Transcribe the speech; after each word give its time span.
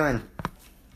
doing? 0.00 0.22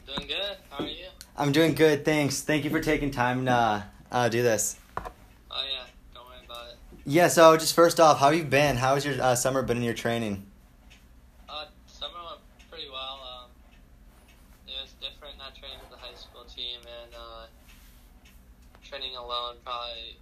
Doing 0.07 0.29
good. 0.29 0.57
How 0.71 0.85
are 0.85 0.89
you? 0.89 1.08
I'm 1.37 1.53
doing 1.53 1.75
good, 1.75 2.06
thanks. 2.06 2.41
Thank 2.41 2.65
you 2.65 2.71
for 2.71 2.81
taking 2.81 3.10
time 3.10 3.44
to 3.44 3.84
uh, 4.11 4.29
do 4.30 4.42
this. 4.42 4.79
Oh 4.96 5.03
yeah. 5.50 5.84
Don't 6.14 6.24
worry 6.24 6.37
about 6.46 6.69
it. 6.69 6.77
Yeah, 7.04 7.29
so 7.29 7.54
just 7.59 7.75
first 7.75 8.01
off, 8.01 8.19
how 8.19 8.30
have 8.30 8.35
you 8.35 8.45
been? 8.45 8.77
How 8.77 8.95
has 8.95 9.04
your 9.04 9.21
uh, 9.21 9.35
summer 9.35 9.62
been 9.62 9.77
in 9.77 9.82
your 9.82 9.93
training? 9.93 10.46
Uh, 11.48 11.67
summer 11.87 12.17
went 12.25 12.40
pretty 12.71 12.88
well. 12.90 13.45
Um, 13.45 13.51
it 14.67 14.72
was 14.80 14.95
different 14.95 15.37
not 15.37 15.55
training 15.55 15.77
with 15.81 15.91
the 15.91 15.99
high 15.99 16.14
school 16.14 16.45
team 16.45 16.80
and 16.80 17.14
uh, 17.14 17.46
training 18.82 19.16
alone. 19.16 19.57
Probably, 19.66 20.16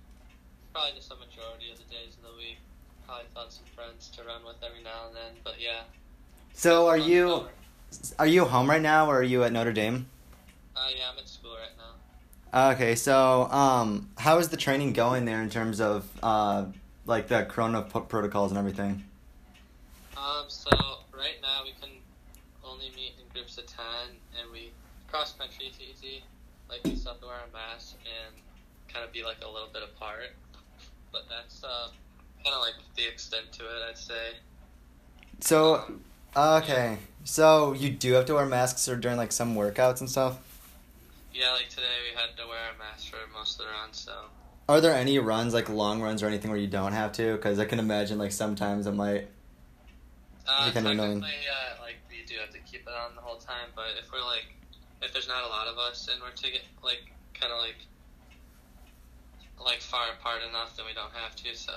probably 0.75 0.97
just 0.97 1.13
a 1.13 1.17
majority 1.17 1.71
of 1.71 1.79
the 1.79 1.85
days 1.85 2.17
of 2.19 2.23
the 2.33 2.37
week. 2.37 2.59
Probably 3.07 3.27
found 3.33 3.53
some 3.53 3.67
friends 3.77 4.11
to 4.17 4.25
run 4.25 4.43
with 4.45 4.57
every 4.61 4.83
now 4.83 5.07
and 5.07 5.15
then. 5.15 5.41
But 5.45 5.61
yeah. 5.61 5.83
So 6.53 6.89
are 6.89 6.99
you 6.99 7.29
summer. 7.29 7.51
Are 8.19 8.27
you 8.27 8.45
home 8.45 8.69
right 8.69 8.83
now 8.83 9.09
or 9.11 9.19
are 9.21 9.23
you 9.23 9.45
at 9.45 9.53
Notre 9.53 9.73
Dame? 9.73 10.07
Uh, 10.77 10.87
yeah, 10.97 11.05
I'm 11.13 11.19
at 11.19 11.29
school 11.29 11.53
right 11.55 11.77
now. 11.77 12.73
Okay, 12.73 12.95
so 12.95 13.49
um, 13.51 14.11
how 14.19 14.39
is 14.39 14.49
the 14.49 14.57
training 14.57 14.93
going 14.93 15.25
there 15.25 15.41
in 15.43 15.51
terms 15.51 15.81
of 15.81 16.09
uh, 16.23 16.67
like 17.07 17.29
the 17.29 17.45
Corona 17.45 17.83
p- 17.83 18.01
protocols 18.09 18.51
and 18.53 18.59
everything? 18.59 19.05
Um, 20.17 20.45
so 20.49 20.71
right 21.13 21.37
now 21.41 21.63
we 21.65 21.73
can 21.81 21.97
only 22.65 22.91
meet 22.95 23.15
in 23.19 23.33
groups 23.33 23.59
of 23.59 23.67
ten, 23.67 24.17
and 24.39 24.51
we 24.53 24.71
cross 25.11 25.33
country 25.33 25.67
is 25.67 25.79
easy. 25.81 26.23
Like 26.69 26.81
we 26.85 26.95
still 26.95 27.13
have 27.13 27.21
to 27.21 27.27
wear 27.27 27.37
a 27.49 27.53
mask 27.53 27.97
and 28.05 28.35
kind 28.93 29.05
of 29.05 29.13
be 29.13 29.23
like 29.25 29.39
a 29.45 29.49
little 29.49 29.69
bit 29.73 29.83
apart. 29.83 30.33
But 31.11 31.23
that's 31.29 31.63
uh, 31.65 31.89
kind 32.45 32.55
of 32.55 32.61
like 32.61 32.75
the 32.97 33.07
extent 33.07 33.53
to 33.53 33.65
it, 33.65 33.83
I'd 33.89 33.99
say. 33.99 34.33
So 35.41 35.77
Um, 35.77 36.01
okay, 36.37 36.99
so 37.25 37.73
you 37.73 37.91
do 37.91 38.13
have 38.15 38.27
to 38.27 38.35
wear 38.35 38.47
masks 38.47 38.89
or 38.89 38.97
during 38.97 39.17
like 39.17 39.33
some 39.33 39.55
workouts 39.55 40.01
and 40.01 40.11
stuff. 40.11 40.39
yeah, 41.35 41.53
like 41.53 41.69
today 41.69 41.83
we 42.11 42.17
had 42.19 42.37
to 42.37 42.47
wear 42.49 42.59
a 42.75 42.79
mask 42.79 43.11
for 43.11 43.19
most 43.33 43.59
of 43.61 43.67
the 43.67 43.73
runs, 43.73 43.99
so. 43.99 44.13
Are 44.69 44.81
there 44.81 44.95
any 44.95 45.19
runs 45.19 45.55
like 45.55 45.69
long 45.69 46.01
runs 46.01 46.23
or 46.23 46.27
anything 46.27 46.51
where 46.51 46.61
you 46.61 46.69
don't 46.69 46.93
have 46.93 47.13
to? 47.13 47.35
Because 47.35 47.59
I 47.59 47.65
can 47.65 47.79
imagine 47.79 48.19
like 48.19 48.33
sometimes 48.33 48.87
it 48.87 48.93
might. 48.93 49.29
Uh, 50.47 50.67
Is 50.67 50.73
kinda 50.73 50.91
annoying? 50.91 51.21
technically, 51.21 51.47
uh, 51.49 51.83
like 51.83 51.97
we 52.11 52.25
do 52.27 52.35
have 52.41 52.51
to 52.51 52.59
keep 52.61 52.83
it 52.83 52.95
on 52.95 53.15
the 53.15 53.21
whole 53.21 53.37
time, 53.37 53.69
but 53.75 53.87
if 53.99 54.11
we're 54.13 54.25
like, 54.25 54.47
if 55.03 55.13
there's 55.13 55.29
not 55.29 55.45
a 55.45 55.49
lot 55.49 55.67
of 55.67 55.79
us 55.79 56.09
and 56.13 56.21
we're 56.23 56.31
to 56.31 56.51
get 56.51 56.63
like 56.83 57.03
kind 57.35 57.53
of 57.53 57.61
like, 57.61 57.77
like 59.63 59.81
far 59.81 60.07
apart 60.19 60.43
enough, 60.49 60.77
then 60.77 60.87
we 60.87 60.95
don't 60.95 61.13
have 61.13 61.37
to. 61.37 61.57
So. 61.57 61.73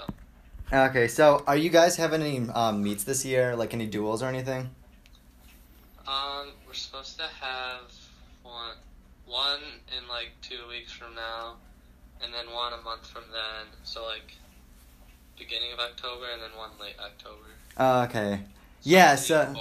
Okay, 0.73 1.08
so 1.08 1.44
are 1.45 1.55
you 1.55 1.69
guys 1.69 1.95
having 1.95 2.21
any 2.21 2.49
um, 2.49 2.81
meets 2.81 3.03
this 3.03 3.23
year? 3.23 3.55
Like 3.55 3.73
any 3.73 3.85
duels 3.85 4.23
or 4.23 4.27
anything? 4.27 4.72
Um, 6.07 6.49
we're 6.66 6.73
supposed 6.73 7.17
to 7.17 7.25
have 7.39 7.81
one, 8.44 8.75
one 9.27 9.59
in 9.95 10.07
like 10.07 10.31
two 10.41 10.67
weeks 10.67 10.91
from 10.91 11.13
now, 11.13 11.57
and 12.23 12.33
then 12.33 12.52
one 12.53 12.73
a 12.73 12.81
month 12.81 13.05
from 13.05 13.23
then. 13.31 13.67
So 13.83 14.05
like, 14.05 14.33
beginning 15.38 15.72
of 15.72 15.80
October, 15.80 16.25
and 16.33 16.41
then 16.41 16.57
one 16.57 16.72
late 16.81 16.95
October. 17.00 18.07
Okay. 18.09 18.41
Yeah. 18.81 19.16
So. 19.16 19.53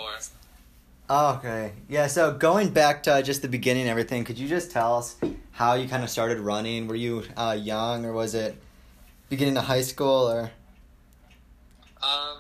Oh, 1.11 1.35
okay. 1.37 1.73
Yeah. 1.87 2.07
So 2.07 2.33
going 2.33 2.71
back 2.71 3.03
to 3.03 3.23
just 3.23 3.43
the 3.43 3.49
beginning, 3.49 3.83
and 3.83 3.91
everything. 3.91 4.25
Could 4.25 4.39
you 4.39 4.49
just 4.49 4.71
tell 4.71 4.97
us 4.97 5.17
how 5.53 5.75
you 5.75 5.87
kind 5.87 6.03
of 6.03 6.09
started 6.09 6.39
running? 6.39 6.89
Were 6.89 6.95
you 6.95 7.25
uh, 7.37 7.59
young, 7.61 8.07
or 8.07 8.15
was 8.15 8.35
it 8.35 8.57
beginning 9.29 9.59
of 9.59 9.65
high 9.65 9.83
school, 9.83 10.31
or? 10.31 10.51
Um, 12.05 12.39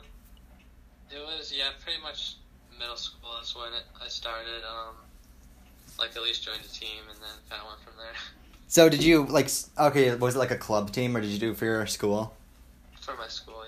it 1.10 1.18
was 1.18 1.52
yeah, 1.56 1.70
pretty 1.82 2.00
much 2.02 2.36
middle 2.78 2.96
school 2.96 3.30
is 3.42 3.54
when 3.56 3.72
it, 3.72 3.84
I 4.02 4.08
started. 4.08 4.62
Um, 4.64 4.96
like 5.98 6.16
at 6.16 6.22
least 6.22 6.44
joined 6.44 6.60
a 6.64 6.68
team, 6.68 7.02
and 7.08 7.18
then 7.20 7.30
kind 7.48 7.62
of 7.62 7.68
went 7.68 7.80
from 7.80 7.94
there. 7.96 8.14
So 8.66 8.88
did 8.88 9.04
you 9.04 9.24
like? 9.26 9.48
Okay, 9.78 10.14
was 10.16 10.34
it 10.34 10.38
like 10.38 10.50
a 10.50 10.56
club 10.56 10.90
team, 10.90 11.16
or 11.16 11.20
did 11.20 11.30
you 11.30 11.38
do 11.38 11.52
it 11.52 11.56
for 11.56 11.64
your 11.64 11.86
school? 11.86 12.34
For 13.00 13.14
my 13.16 13.28
school, 13.28 13.62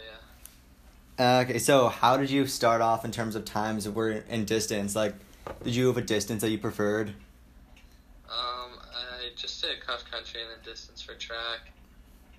yeah. 1.18 1.38
Uh, 1.38 1.42
okay, 1.42 1.58
so 1.58 1.88
how 1.88 2.16
did 2.16 2.28
you 2.28 2.46
start 2.46 2.80
off 2.80 3.04
in 3.04 3.12
terms 3.12 3.36
of 3.36 3.44
times 3.44 3.88
were 3.88 4.10
in 4.10 4.46
distance? 4.46 4.96
Like, 4.96 5.14
did 5.62 5.76
you 5.76 5.86
have 5.88 5.96
a 5.96 6.02
distance 6.02 6.40
that 6.40 6.50
you 6.50 6.58
preferred? 6.58 7.10
Um, 8.28 8.80
I 8.92 9.28
just 9.36 9.62
did 9.62 9.80
cross 9.80 10.02
country 10.02 10.40
and 10.40 10.50
then 10.50 10.58
distance 10.64 11.02
for 11.02 11.14
track. 11.14 11.70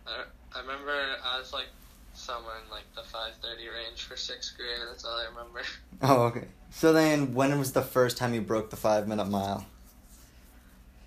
I, 0.06 0.24
I 0.54 0.60
remember 0.60 0.92
I 1.24 1.40
was 1.40 1.54
like 1.54 1.68
somewhere 2.28 2.56
in 2.64 2.70
like 2.70 2.84
the 2.94 3.04
five 3.04 3.34
thirty 3.42 3.68
range 3.70 4.04
for 4.04 4.18
sixth 4.18 4.58
grade. 4.58 4.88
That's 4.90 5.06
all 5.06 5.18
I 5.18 5.26
remember. 5.30 5.62
Oh, 6.02 6.24
okay. 6.26 6.46
So 6.70 6.94
then, 6.94 7.34
when 7.34 7.58
was 7.58 7.72
the 7.72 7.82
first 7.82 8.18
time 8.18 8.34
you 8.34 8.42
broke 8.42 8.70
the 8.70 8.76
five 8.76 9.08
minute 9.08 9.30
mile? 9.30 9.66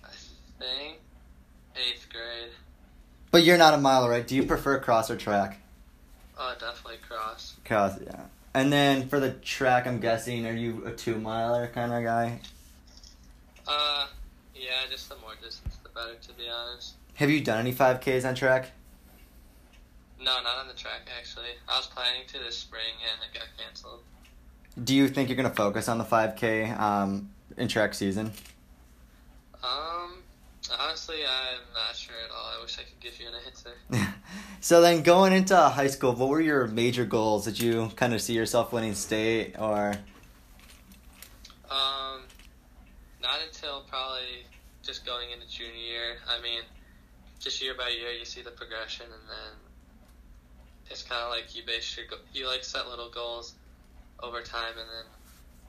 I 0.03 0.09
think 0.59 0.97
eighth 1.75 2.07
grade. 2.11 2.51
But 3.29 3.43
you're 3.43 3.57
not 3.57 3.73
a 3.73 3.77
miler, 3.77 4.09
right? 4.09 4.27
Do 4.27 4.35
you 4.35 4.43
prefer 4.43 4.79
cross 4.79 5.09
or 5.09 5.15
track? 5.15 5.61
Oh, 6.37 6.53
definitely 6.59 6.97
cross. 7.07 7.53
Cross, 7.63 7.99
yeah. 8.03 8.19
And 8.53 8.73
then 8.73 9.07
for 9.07 9.19
the 9.21 9.31
track, 9.31 9.87
I'm 9.87 9.99
guessing, 9.99 10.45
are 10.45 10.53
you 10.53 10.83
a 10.85 10.91
two 10.91 11.17
miler 11.17 11.67
kind 11.67 11.93
of 11.93 12.03
guy? 12.03 12.39
Uh, 13.65 14.07
yeah, 14.53 14.89
just 14.89 15.07
the 15.07 15.15
more 15.17 15.35
distance, 15.41 15.77
the 15.83 15.89
better. 15.89 16.15
To 16.15 16.33
be 16.33 16.49
honest. 16.49 16.95
Have 17.13 17.29
you 17.29 17.41
done 17.41 17.59
any 17.59 17.73
5Ks 17.73 18.27
on 18.27 18.35
track? 18.35 18.71
No, 20.23 20.41
not 20.43 20.57
on 20.59 20.67
the 20.67 20.73
track 20.73 21.09
actually. 21.17 21.57
I 21.67 21.77
was 21.77 21.87
planning 21.87 22.21
to 22.27 22.39
this 22.39 22.57
spring 22.57 22.93
and 23.11 23.21
it 23.23 23.37
got 23.37 23.47
canceled. 23.57 24.01
Do 24.81 24.93
you 24.93 25.07
think 25.07 25.29
you're 25.29 25.35
going 25.35 25.49
to 25.49 25.55
focus 25.55 25.89
on 25.89 25.97
the 25.97 26.03
5K 26.03 26.79
um, 26.79 27.31
in 27.57 27.67
track 27.67 27.93
season? 27.93 28.31
Um, 29.63 30.23
honestly, 30.79 31.17
I'm 31.17 31.59
not 31.73 31.95
sure 31.95 32.15
at 32.23 32.31
all. 32.31 32.57
I 32.57 32.61
wish 32.61 32.77
I 32.79 32.83
could 32.83 32.99
give 32.99 33.19
you 33.19 33.27
an 33.27 33.33
answer. 33.45 34.13
so 34.61 34.81
then, 34.81 35.03
going 35.03 35.33
into 35.33 35.57
high 35.57 35.87
school, 35.87 36.13
what 36.13 36.29
were 36.29 36.41
your 36.41 36.67
major 36.67 37.05
goals? 37.05 37.45
Did 37.45 37.59
you 37.59 37.91
kind 37.95 38.13
of 38.13 38.21
see 38.21 38.33
yourself 38.33 38.71
winning 38.71 38.93
state 38.93 39.55
or? 39.59 39.93
Um, 41.69 42.21
not 43.21 43.39
until 43.45 43.81
probably 43.89 44.45
just 44.83 45.05
going 45.05 45.31
into 45.31 45.47
junior 45.49 45.75
year. 45.75 46.17
I 46.29 46.41
mean, 46.41 46.61
just 47.39 47.61
year 47.61 47.73
by 47.77 47.89
year, 47.89 48.11
you 48.11 48.25
see 48.25 48.41
the 48.41 48.51
progression, 48.51 49.05
and 49.05 49.29
then 49.29 49.70
it's 50.91 51.03
kind 51.03 51.21
of 51.21 51.29
like 51.29 51.55
you 51.55 51.63
base 51.65 51.97
your 51.97 52.05
you 52.33 52.47
like 52.47 52.63
set 52.63 52.87
little 52.87 53.09
goals 53.09 53.55
over 54.21 54.41
time, 54.41 54.77
and 54.77 54.87
then 54.87 55.05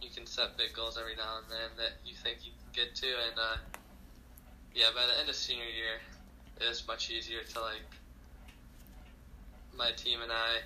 you 0.00 0.10
can 0.14 0.26
set 0.26 0.56
big 0.58 0.74
goals 0.74 0.98
every 1.00 1.16
now 1.16 1.38
and 1.38 1.46
then 1.48 1.70
that 1.76 1.92
you 2.04 2.14
think 2.14 2.38
you 2.44 2.50
can 2.50 2.84
get 2.84 2.94
to, 2.96 3.06
and 3.06 3.38
uh, 3.38 3.56
yeah, 4.74 4.86
by 4.94 5.06
the 5.06 5.20
end 5.20 5.28
of 5.28 5.36
senior 5.36 5.64
year, 5.64 6.00
it 6.60 6.64
is 6.64 6.86
much 6.86 7.10
easier 7.10 7.40
to 7.54 7.60
like 7.60 7.86
my 9.76 9.90
team 9.92 10.20
and 10.22 10.32
I. 10.32 10.58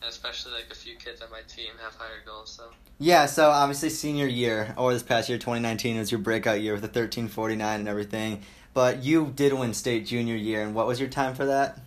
And 0.00 0.10
especially 0.10 0.52
like 0.52 0.66
a 0.68 0.74
few 0.74 0.96
kids 0.96 1.22
on 1.22 1.30
my 1.30 1.42
team 1.42 1.74
have 1.80 1.94
higher 1.94 2.22
goals, 2.26 2.50
so 2.50 2.64
Yeah, 2.98 3.26
so 3.26 3.50
obviously 3.50 3.88
senior 3.88 4.26
year 4.26 4.74
or 4.76 4.92
this 4.92 5.02
past 5.02 5.28
year, 5.28 5.38
2019, 5.38 5.96
was 5.96 6.10
your 6.10 6.18
breakout 6.18 6.60
year 6.60 6.72
with 6.72 6.82
the 6.82 6.88
1349 6.88 7.78
and 7.78 7.88
everything. 7.88 8.42
But 8.74 9.04
you 9.04 9.32
did 9.36 9.52
win 9.52 9.74
state 9.74 10.06
junior 10.06 10.34
year, 10.34 10.62
and 10.62 10.74
what 10.74 10.88
was 10.88 10.98
your 10.98 11.08
time 11.08 11.36
for 11.36 11.44
that? 11.46 11.78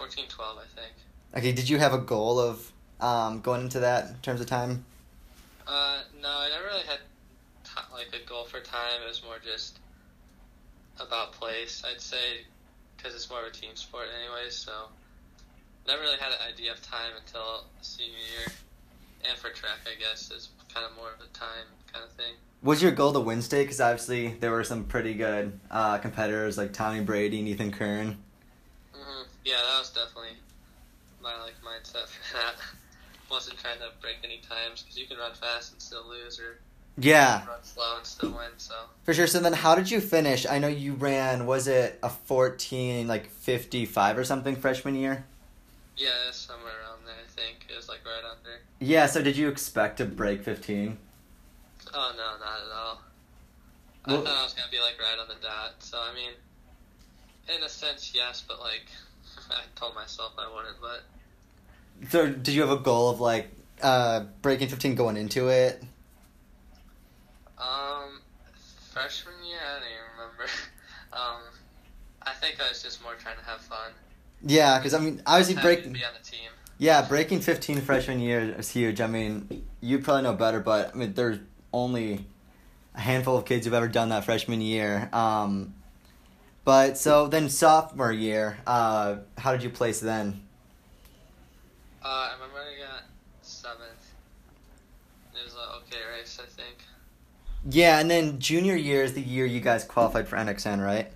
It 0.00 0.04
was 0.04 0.14
fourteen 0.14 0.28
twelve, 0.28 0.58
I 0.58 0.80
think. 0.80 0.92
Okay, 1.36 1.52
did 1.52 1.68
you 1.68 1.78
have 1.78 1.92
a 1.92 1.98
goal 1.98 2.38
of 2.38 2.72
um, 3.00 3.40
going 3.40 3.62
into 3.62 3.80
that 3.80 4.08
in 4.08 4.14
terms 4.22 4.40
of 4.40 4.46
time? 4.46 4.84
Uh, 5.66 6.00
no, 6.20 6.28
I 6.28 6.48
never 6.48 6.64
really 6.64 6.86
had 6.86 6.98
ti 7.64 7.80
like 7.92 8.08
a 8.14 8.26
goal 8.26 8.44
for 8.44 8.60
time. 8.60 9.02
It 9.04 9.08
was 9.08 9.22
more 9.22 9.36
just 9.44 9.78
about 10.98 11.32
place, 11.32 11.82
I'd 11.86 12.00
say, 12.00 12.44
because 12.96 13.14
it's 13.14 13.30
more 13.30 13.40
of 13.40 13.46
a 13.46 13.50
team 13.50 13.70
sport, 13.74 14.06
anyway. 14.18 14.50
So 14.50 14.72
never 15.86 16.00
really 16.02 16.18
had 16.18 16.32
an 16.32 16.52
idea 16.52 16.72
of 16.72 16.82
time 16.82 17.12
until 17.24 17.64
senior 17.82 18.16
year, 18.16 18.52
and 19.28 19.38
for 19.38 19.50
track, 19.50 19.80
I 19.86 19.98
guess, 20.00 20.30
is 20.30 20.48
kind 20.72 20.86
of 20.86 20.96
more 20.96 21.08
of 21.08 21.20
a 21.20 21.28
time 21.38 21.66
kind 21.92 22.04
of 22.04 22.12
thing. 22.12 22.34
Was 22.62 22.82
your 22.82 22.92
goal 22.92 23.12
to 23.12 23.20
win 23.20 23.40
state? 23.42 23.64
Because 23.64 23.80
obviously 23.80 24.28
there 24.40 24.50
were 24.50 24.64
some 24.64 24.84
pretty 24.84 25.14
good 25.14 25.58
uh, 25.70 25.98
competitors 25.98 26.58
like 26.58 26.72
Tommy 26.72 27.00
Brady 27.00 27.38
and 27.38 27.48
Ethan 27.48 27.72
Kern. 27.72 28.18
Hmm 29.00 29.22
Yeah, 29.44 29.56
that 29.56 29.78
was 29.78 29.90
definitely 29.90 30.36
my 31.22 31.34
like 31.42 31.54
mindset 31.62 32.06
for 32.08 32.36
that. 32.38 32.54
Wasn't 33.30 33.58
trying 33.58 33.78
to 33.78 33.90
break 34.00 34.16
any 34.24 34.38
times 34.38 34.82
because 34.82 34.98
you 34.98 35.06
can 35.06 35.16
run 35.18 35.32
fast 35.34 35.72
and 35.72 35.80
still 35.80 36.08
lose, 36.08 36.40
or 36.40 36.58
Yeah, 36.98 37.46
run 37.46 37.62
slow 37.62 37.96
and 37.96 38.06
still 38.06 38.30
win. 38.30 38.50
So. 38.56 38.74
for 39.04 39.14
sure. 39.14 39.28
So 39.28 39.38
then, 39.38 39.52
how 39.52 39.74
did 39.76 39.90
you 39.90 40.00
finish? 40.00 40.46
I 40.46 40.58
know 40.58 40.66
you 40.68 40.94
ran. 40.94 41.46
Was 41.46 41.68
it 41.68 41.98
a 42.02 42.08
14 42.10 43.06
like 43.06 43.30
55 43.30 44.18
or 44.18 44.24
something 44.24 44.56
freshman 44.56 44.96
year? 44.96 45.24
Yeah, 45.96 46.08
somewhere 46.32 46.72
around 46.82 47.06
there. 47.06 47.14
I 47.14 47.28
think 47.40 47.66
it 47.70 47.76
was 47.76 47.88
like 47.88 48.00
right 48.04 48.24
under. 48.28 48.58
Yeah. 48.80 49.06
So 49.06 49.22
did 49.22 49.36
you 49.36 49.48
expect 49.48 49.98
to 49.98 50.04
break 50.06 50.42
15? 50.42 50.96
Oh 51.94 52.12
no, 52.16 52.44
not 52.44 52.60
at 52.66 52.72
all. 52.74 53.00
I 54.06 54.16
thought 54.24 54.40
I 54.40 54.42
was 54.42 54.54
gonna 54.54 54.70
be 54.72 54.80
like 54.80 54.98
right 54.98 55.18
on 55.20 55.28
the 55.28 55.40
dot. 55.40 55.74
So 55.80 55.98
I 55.98 56.14
mean, 56.14 56.32
in 57.56 57.62
a 57.62 57.68
sense, 57.68 58.12
yes, 58.14 58.44
but 58.46 58.60
like 58.60 58.86
I 59.50 59.62
told 59.76 59.94
myself 59.94 60.32
I 60.38 60.52
wouldn't. 60.54 60.80
But 60.80 62.10
so, 62.10 62.28
did 62.28 62.54
you 62.54 62.62
have 62.62 62.70
a 62.70 62.78
goal 62.78 63.10
of 63.10 63.20
like 63.20 63.50
uh, 63.82 64.24
breaking 64.42 64.68
fifteen 64.68 64.94
going 64.94 65.16
into 65.16 65.48
it? 65.48 65.82
Um, 67.58 68.20
freshman 68.92 69.34
year, 69.46 69.58
I 69.58 69.74
don't 69.74 69.82
even 69.82 70.18
remember. 70.18 70.50
Um, 71.12 71.40
I 72.22 72.30
think 72.34 72.60
I 72.60 72.68
was 72.68 72.84
just 72.84 73.02
more 73.02 73.14
trying 73.14 73.36
to 73.36 73.42
have 73.42 73.60
fun. 73.60 73.90
Yeah, 74.46 74.78
because 74.78 74.94
I 74.94 75.00
mean, 75.00 75.20
obviously 75.26 75.60
breaking. 75.60 75.92
Be 75.92 76.04
on 76.04 76.12
the 76.16 76.24
team. 76.24 76.50
Yeah, 76.78 77.02
breaking 77.02 77.40
fifteen 77.40 77.80
freshman 77.80 78.20
year 78.20 78.54
is 78.56 78.70
huge. 78.70 79.00
I 79.00 79.08
mean, 79.08 79.66
you 79.80 79.98
probably 79.98 80.22
know 80.22 80.34
better, 80.34 80.60
but 80.60 80.94
I 80.94 80.96
mean, 80.96 81.14
there's 81.14 81.40
only 81.72 82.26
a 82.94 83.00
handful 83.00 83.36
of 83.36 83.44
kids 83.44 83.66
who've 83.66 83.74
ever 83.74 83.88
done 83.88 84.10
that 84.10 84.24
freshman 84.24 84.60
year. 84.60 85.08
Um, 85.12 85.74
but 86.64 86.98
so 86.98 87.26
then 87.26 87.48
sophomore 87.48 88.12
year, 88.12 88.58
uh, 88.66 89.16
how 89.38 89.52
did 89.52 89.62
you 89.62 89.70
place 89.70 90.00
then? 90.00 90.42
Uh, 92.02 92.08
I 92.08 92.32
remember 92.34 92.58
I 92.58 92.78
got 92.86 93.02
seventh. 93.42 94.10
It 95.34 95.44
was 95.44 95.54
a 95.54 95.76
okay 95.78 96.02
race, 96.16 96.38
I 96.42 96.46
think. 96.46 96.78
Yeah, 97.68 97.98
and 97.98 98.10
then 98.10 98.38
junior 98.38 98.74
year 98.76 99.02
is 99.02 99.12
the 99.12 99.20
year 99.20 99.44
you 99.44 99.60
guys 99.60 99.84
qualified 99.84 100.26
for 100.28 100.36
NXN, 100.36 100.82
right? 100.82 101.12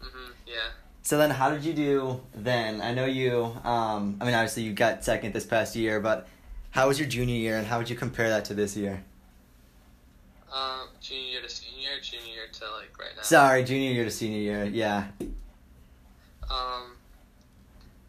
Mhm. 0.00 0.32
Yeah. 0.46 0.70
So 1.02 1.18
then, 1.18 1.30
how 1.30 1.50
did 1.50 1.64
you 1.64 1.72
do 1.72 2.20
then? 2.34 2.80
I 2.80 2.94
know 2.94 3.06
you. 3.06 3.56
Um, 3.64 4.16
I 4.20 4.24
mean, 4.24 4.34
obviously 4.34 4.62
you 4.62 4.72
got 4.72 5.04
second 5.04 5.32
this 5.32 5.46
past 5.46 5.74
year, 5.74 5.98
but 5.98 6.28
how 6.70 6.86
was 6.86 7.00
your 7.00 7.08
junior 7.08 7.34
year, 7.34 7.56
and 7.56 7.66
how 7.66 7.78
would 7.78 7.90
you 7.90 7.96
compare 7.96 8.28
that 8.28 8.44
to 8.46 8.54
this 8.54 8.76
year? 8.76 9.02
Um, 10.52 10.88
junior 11.00 11.30
year 11.30 11.42
to 11.42 11.48
senior 11.48 11.69
year, 11.90 12.00
junior 12.00 12.34
year 12.34 12.46
to 12.52 12.64
like 12.72 12.98
right 12.98 13.14
now. 13.16 13.22
Sorry, 13.22 13.64
junior 13.64 13.90
year 13.90 14.04
to 14.04 14.10
senior 14.10 14.38
year. 14.38 14.64
Yeah. 14.64 15.06
Um, 16.50 16.96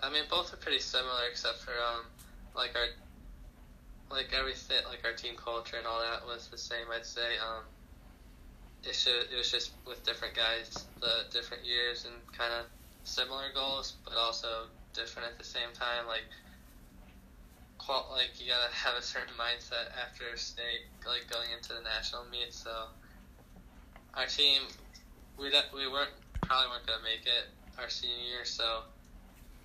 I 0.01 0.09
mean, 0.11 0.23
both 0.29 0.53
are 0.53 0.57
pretty 0.57 0.79
similar, 0.79 1.27
except 1.29 1.59
for 1.59 1.71
um, 1.71 2.05
like 2.55 2.75
our, 2.75 2.87
like 4.15 4.33
everything, 4.37 4.77
like 4.89 5.05
our 5.05 5.13
team 5.13 5.35
culture 5.35 5.77
and 5.77 5.85
all 5.85 5.99
that 5.99 6.25
was 6.25 6.47
the 6.47 6.57
same. 6.57 6.85
I'd 6.93 7.05
say 7.05 7.37
um, 7.41 7.63
it 8.83 8.95
should 8.95 9.27
it 9.31 9.37
was 9.37 9.51
just 9.51 9.71
with 9.87 10.03
different 10.05 10.35
guys, 10.35 10.85
the 10.99 11.25
different 11.31 11.65
years 11.65 12.05
and 12.05 12.15
kind 12.37 12.53
of 12.53 12.65
similar 13.03 13.45
goals, 13.53 13.95
but 14.05 14.13
also 14.15 14.65
different 14.93 15.29
at 15.29 15.37
the 15.37 15.45
same 15.45 15.69
time. 15.73 16.07
Like, 16.07 16.25
qual- 17.77 18.09
like 18.11 18.39
you 18.39 18.47
gotta 18.47 18.73
have 18.73 18.97
a 18.97 19.01
certain 19.01 19.33
mindset 19.39 19.89
after 20.01 20.35
state, 20.35 20.85
like 21.05 21.29
going 21.31 21.49
into 21.55 21.73
the 21.73 21.81
national 21.81 22.25
meet. 22.31 22.53
So 22.53 22.87
our 24.13 24.25
team, 24.25 24.61
we 25.37 25.49
we 25.73 25.87
weren't 25.87 26.11
probably 26.41 26.69
weren't 26.69 26.85
gonna 26.87 27.03
make 27.03 27.25
it 27.25 27.47
our 27.79 27.89
senior 27.89 28.17
year, 28.17 28.45
so 28.45 28.83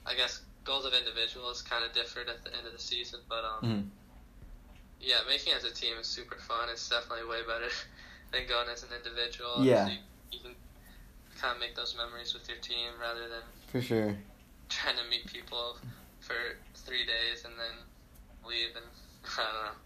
I 0.06 0.14
guess 0.14 0.42
goals 0.64 0.84
of 0.84 0.92
individuals 0.94 1.62
kind 1.62 1.84
of 1.84 1.92
differed 1.92 2.28
at 2.28 2.42
the 2.44 2.54
end 2.56 2.66
of 2.66 2.72
the 2.72 2.78
season. 2.78 3.20
But 3.28 3.44
um, 3.44 3.64
Mhm. 3.64 3.90
yeah, 5.00 5.22
making 5.28 5.52
as 5.52 5.64
a 5.64 5.72
team 5.72 5.96
is 5.98 6.06
super 6.06 6.36
fun. 6.36 6.68
It's 6.70 6.88
definitely 6.88 7.26
way 7.28 7.42
better 7.46 7.70
than 8.32 8.46
going 8.46 8.68
as 8.68 8.82
an 8.82 8.90
individual. 8.96 9.64
Yeah. 9.64 9.84
So 9.86 9.90
you, 9.92 9.98
you 10.30 10.40
can 10.40 10.54
kind 11.40 11.54
of 11.54 11.60
make 11.60 11.74
those 11.74 11.94
memories 11.96 12.34
with 12.34 12.48
your 12.48 12.58
team 12.58 12.92
rather 13.00 13.28
than 13.28 13.42
For 13.68 13.80
sure. 13.82 14.16
trying 14.68 14.96
to 14.96 15.04
meet 15.10 15.26
people 15.26 15.76
for 16.20 16.34
three 16.74 17.04
days 17.04 17.44
and 17.44 17.54
then 17.58 17.76
leave 18.44 18.74
and 18.76 18.86
I 19.38 19.42
don't 19.42 19.64
know. 19.64 19.78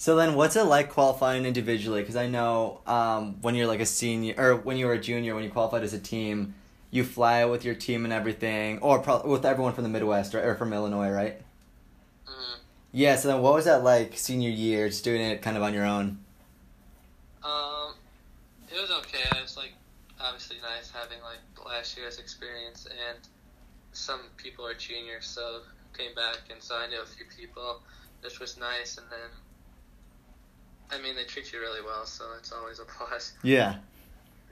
So 0.00 0.16
then, 0.16 0.34
what's 0.34 0.56
it 0.56 0.62
like 0.62 0.88
qualifying 0.88 1.44
individually? 1.44 2.00
Because 2.00 2.16
I 2.16 2.26
know 2.26 2.80
um, 2.86 3.38
when 3.42 3.54
you're 3.54 3.66
like 3.66 3.80
a 3.80 3.86
senior, 3.86 4.32
or 4.38 4.56
when 4.56 4.78
you 4.78 4.86
were 4.86 4.94
a 4.94 4.98
junior, 4.98 5.34
when 5.34 5.44
you 5.44 5.50
qualified 5.50 5.82
as 5.82 5.92
a 5.92 5.98
team, 5.98 6.54
you 6.90 7.04
fly 7.04 7.42
out 7.42 7.50
with 7.50 7.66
your 7.66 7.74
team 7.74 8.04
and 8.04 8.12
everything, 8.14 8.78
or 8.78 9.00
pro- 9.00 9.20
with 9.26 9.44
everyone 9.44 9.74
from 9.74 9.84
the 9.84 9.90
Midwest 9.90 10.32
right, 10.32 10.42
or 10.42 10.54
from 10.54 10.72
Illinois, 10.72 11.10
right? 11.10 11.42
Mm. 12.26 12.60
Yeah. 12.92 13.16
So 13.16 13.28
then, 13.28 13.42
what 13.42 13.52
was 13.52 13.66
that 13.66 13.84
like 13.84 14.16
senior 14.16 14.48
year, 14.48 14.88
just 14.88 15.04
doing 15.04 15.20
it 15.20 15.42
kind 15.42 15.58
of 15.58 15.62
on 15.62 15.74
your 15.74 15.84
own? 15.84 16.16
Um, 17.44 17.92
it 18.74 18.80
was 18.80 18.90
okay. 18.90 19.18
It 19.38 19.42
was 19.42 19.58
like 19.58 19.74
obviously 20.18 20.56
nice 20.62 20.90
having 20.90 21.18
like 21.20 21.40
last 21.66 21.98
year's 21.98 22.18
experience, 22.18 22.86
and 22.86 23.18
some 23.92 24.20
people 24.38 24.66
are 24.66 24.72
juniors, 24.72 25.26
so 25.26 25.60
came 25.92 26.14
back 26.14 26.38
and 26.50 26.62
so 26.62 26.74
I 26.78 26.86
knew 26.86 27.02
a 27.02 27.04
few 27.04 27.26
people, 27.36 27.82
which 28.22 28.40
was 28.40 28.56
nice. 28.56 28.96
And 28.96 29.06
then, 29.10 29.28
I 30.92 31.00
mean, 31.00 31.14
they 31.14 31.24
treat 31.24 31.52
you 31.52 31.60
really 31.60 31.82
well, 31.84 32.04
so 32.04 32.24
it's 32.38 32.52
always 32.52 32.78
a 32.78 32.84
plus. 32.98 33.32
Yeah. 33.42 33.76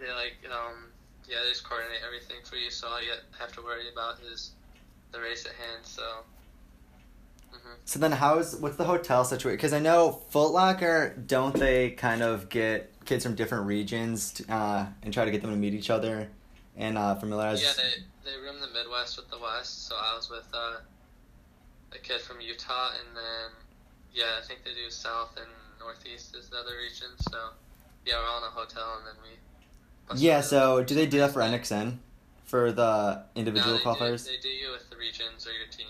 They 0.00 0.10
like, 0.12 0.36
um, 0.50 0.86
yeah, 1.28 1.38
they 1.42 1.50
just 1.50 1.64
coordinate 1.64 2.00
everything 2.06 2.36
for 2.44 2.56
you, 2.56 2.70
so 2.70 2.88
all 2.88 3.02
you 3.02 3.10
have 3.38 3.52
to 3.52 3.62
worry 3.62 3.90
about 3.92 4.20
is 4.32 4.52
the 5.12 5.20
race 5.20 5.46
at 5.46 5.52
hand. 5.52 5.84
So. 5.84 6.02
hmm 7.50 7.74
So 7.84 7.98
then, 7.98 8.12
how's 8.12 8.56
what's 8.56 8.76
the 8.76 8.84
hotel 8.84 9.24
situation? 9.24 9.56
Because 9.56 9.72
I 9.72 9.80
know 9.80 10.22
Foot 10.30 10.52
Locker, 10.52 11.14
don't 11.26 11.54
they 11.54 11.90
kind 11.90 12.22
of 12.22 12.48
get 12.48 12.92
kids 13.04 13.24
from 13.24 13.34
different 13.34 13.66
regions 13.66 14.32
to, 14.34 14.52
uh, 14.52 14.86
and 15.02 15.12
try 15.12 15.24
to 15.24 15.30
get 15.30 15.42
them 15.42 15.50
to 15.50 15.56
meet 15.56 15.74
each 15.74 15.90
other 15.90 16.28
and 16.76 16.96
uh, 16.96 17.14
familiarize? 17.16 17.62
Yeah, 17.62 17.72
they 17.76 18.30
they 18.30 18.38
room 18.38 18.60
the 18.60 18.68
Midwest 18.68 19.16
with 19.16 19.28
the 19.30 19.38
West, 19.38 19.88
so 19.88 19.96
I 19.96 20.14
was 20.14 20.30
with 20.30 20.46
uh, 20.54 20.76
a 21.92 21.98
kid 21.98 22.20
from 22.20 22.40
Utah, 22.40 22.90
and 22.90 23.16
then 23.16 23.50
yeah, 24.14 24.38
I 24.40 24.46
think 24.46 24.64
they 24.64 24.74
do 24.74 24.90
South 24.90 25.36
and 25.36 25.50
Northeast 25.78 26.36
is 26.36 26.48
the 26.48 26.56
other 26.56 26.76
region. 26.76 27.08
So 27.30 27.38
yeah, 28.04 28.14
we're 28.14 28.28
all 28.28 28.38
in 28.38 28.44
a 28.44 28.50
hotel, 28.50 28.98
and 28.98 29.06
then 29.06 29.14
we. 29.22 30.20
Yeah, 30.20 30.40
so 30.40 30.82
do 30.82 30.94
they 30.94 31.06
do 31.06 31.18
that 31.18 31.32
for 31.32 31.40
NXN? 31.40 31.98
For 32.44 32.72
the 32.72 33.24
individual 33.34 33.72
no, 33.72 33.78
they 33.78 33.84
qualifiers? 33.84 34.24
Do, 34.24 34.30
they 34.32 34.38
do 34.38 34.48
you 34.48 34.70
with 34.72 34.88
the 34.88 34.96
regions 34.96 35.46
or 35.46 35.52
your 35.52 35.66
team. 35.70 35.86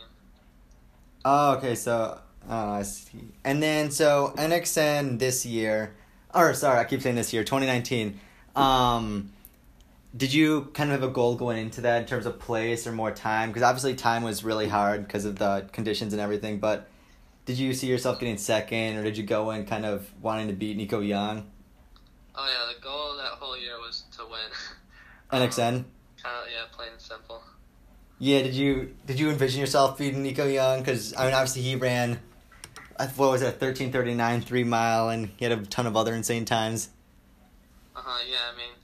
Oh, 1.25 1.52
okay, 1.52 1.76
so 1.76 2.20
oh, 2.49 2.70
I 2.70 2.82
see. 2.82 3.29
And 3.44 3.62
then 3.62 3.93
so 3.93 4.35
NXN 4.37 5.20
this 5.20 5.46
year 5.46 5.94
or 6.34 6.55
sorry, 6.55 6.79
I 6.79 6.84
keep 6.84 7.02
saying 7.02 7.17
this 7.17 7.32
year, 7.32 7.44
2019. 7.44 8.19
Um 8.56 9.31
did 10.17 10.32
you 10.32 10.70
kind 10.73 10.91
of 10.91 11.00
have 11.00 11.08
a 11.08 11.12
goal 11.12 11.37
going 11.37 11.58
into 11.58 11.82
that 11.82 12.00
in 12.00 12.08
terms 12.08 12.26
of 12.26 12.38
place 12.38 12.87
or 12.87 12.93
more 12.93 13.11
time? 13.11 13.50
Because 13.50 13.62
obviously 13.62 13.94
time 13.94 14.23
was 14.23 14.43
really 14.43 14.67
hard 14.67 15.06
because 15.06 15.25
of 15.25 15.37
the 15.38 15.69
conditions 15.73 16.12
and 16.12 16.20
everything. 16.20 16.58
But 16.58 16.88
did 17.49 17.59
you 17.59 17.73
see 17.73 17.87
yourself 17.87 18.21
getting 18.21 18.37
second, 18.37 18.99
or 18.99 19.03
did 19.03 19.17
you 19.17 19.23
go 19.25 19.50
in 19.53 19.65
kind 19.65 19.87
of 19.87 20.06
wanting 20.21 20.49
to 20.49 20.53
beat 20.53 20.77
Nico 20.77 21.00
Young, 21.00 21.50
Oh 22.35 22.47
yeah, 22.47 22.73
the 22.77 22.79
goal 22.83 23.17
that 23.17 23.33
whole 23.41 23.56
year 23.59 23.79
was 23.79 24.05
to 24.19 24.23
win. 24.27 24.53
NXN? 25.49 25.56
Kind 26.23 26.37
of 26.45 26.53
yeah, 26.53 26.65
plain 26.71 26.91
and 26.93 27.00
simple. 27.00 27.43
Yeah, 28.19 28.43
did 28.43 28.53
you 28.53 28.95
did 29.06 29.19
you 29.19 29.31
envision 29.31 29.61
yourself 29.61 29.97
beating 29.97 30.23
Nico 30.23 30.47
Young? 30.47 30.81
Because 30.81 31.17
I 31.17 31.25
mean, 31.25 31.33
obviously 31.33 31.62
he 31.62 31.75
ran, 31.77 32.21
I- 32.99 33.06
what 33.06 33.31
was 33.31 33.41
it, 33.41 33.59
thirteen 33.59 33.91
thirty 33.93 34.12
nine 34.15 34.43
three 34.43 34.62
mile, 34.62 35.09
and 35.09 35.31
he 35.39 35.47
had 35.47 35.53
a 35.59 35.65
ton 35.65 35.87
of 35.87 35.97
other 35.97 36.12
insane 36.15 36.44
times. 36.44 36.91
Uh 37.96 38.03
huh. 38.05 38.22
Yeah, 38.31 38.53
I 38.53 38.56
mean, 38.58 38.75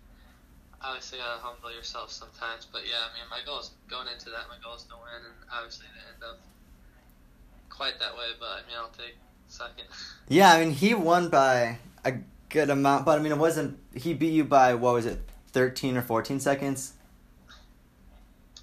obviously 0.80 1.18
gotta 1.18 1.38
humble 1.42 1.70
yourself 1.70 2.10
sometimes, 2.10 2.66
but 2.72 2.80
yeah, 2.88 3.04
I 3.04 3.12
mean, 3.12 3.28
my 3.30 3.40
goal 3.44 3.60
is 3.60 3.72
going 3.90 4.08
into 4.08 4.30
that. 4.30 4.48
My 4.48 4.56
goal 4.64 4.74
is 4.76 4.84
to 4.84 4.94
win, 4.94 5.20
and 5.26 5.34
obviously 5.52 5.84
to 5.86 6.00
end 6.14 6.22
up 6.24 6.40
quite 7.76 7.98
that 7.98 8.14
way. 8.16 8.26
But 8.38 8.46
I 8.46 8.68
mean, 8.68 8.76
I'll 8.78 8.88
take 8.88 9.16
second. 9.48 9.84
Yeah, 10.28 10.52
I 10.52 10.64
mean 10.64 10.72
he 10.72 10.94
won 10.94 11.28
by 11.28 11.78
a 12.04 12.14
good 12.48 12.70
amount, 12.70 13.04
but 13.04 13.18
I 13.18 13.22
mean 13.22 13.32
it 13.32 13.38
wasn't. 13.38 13.78
He 13.94 14.14
beat 14.14 14.32
you 14.32 14.44
by 14.44 14.74
what 14.74 14.94
was 14.94 15.06
it, 15.06 15.20
thirteen 15.52 15.96
or 15.96 16.02
fourteen 16.02 16.40
seconds? 16.40 16.94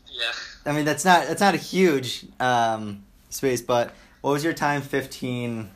yeah. 0.08 0.32
I 0.66 0.74
mean 0.74 0.86
that's 0.86 1.06
not 1.06 1.28
that's 1.28 1.42
not 1.42 1.54
a 1.56 1.58
huge 1.58 2.26
um, 2.40 3.04
space, 3.30 3.62
but 3.62 3.94
what 4.22 4.32
was 4.32 4.44
your 4.44 4.54
time? 4.54 4.82
Fifteen 4.82 5.72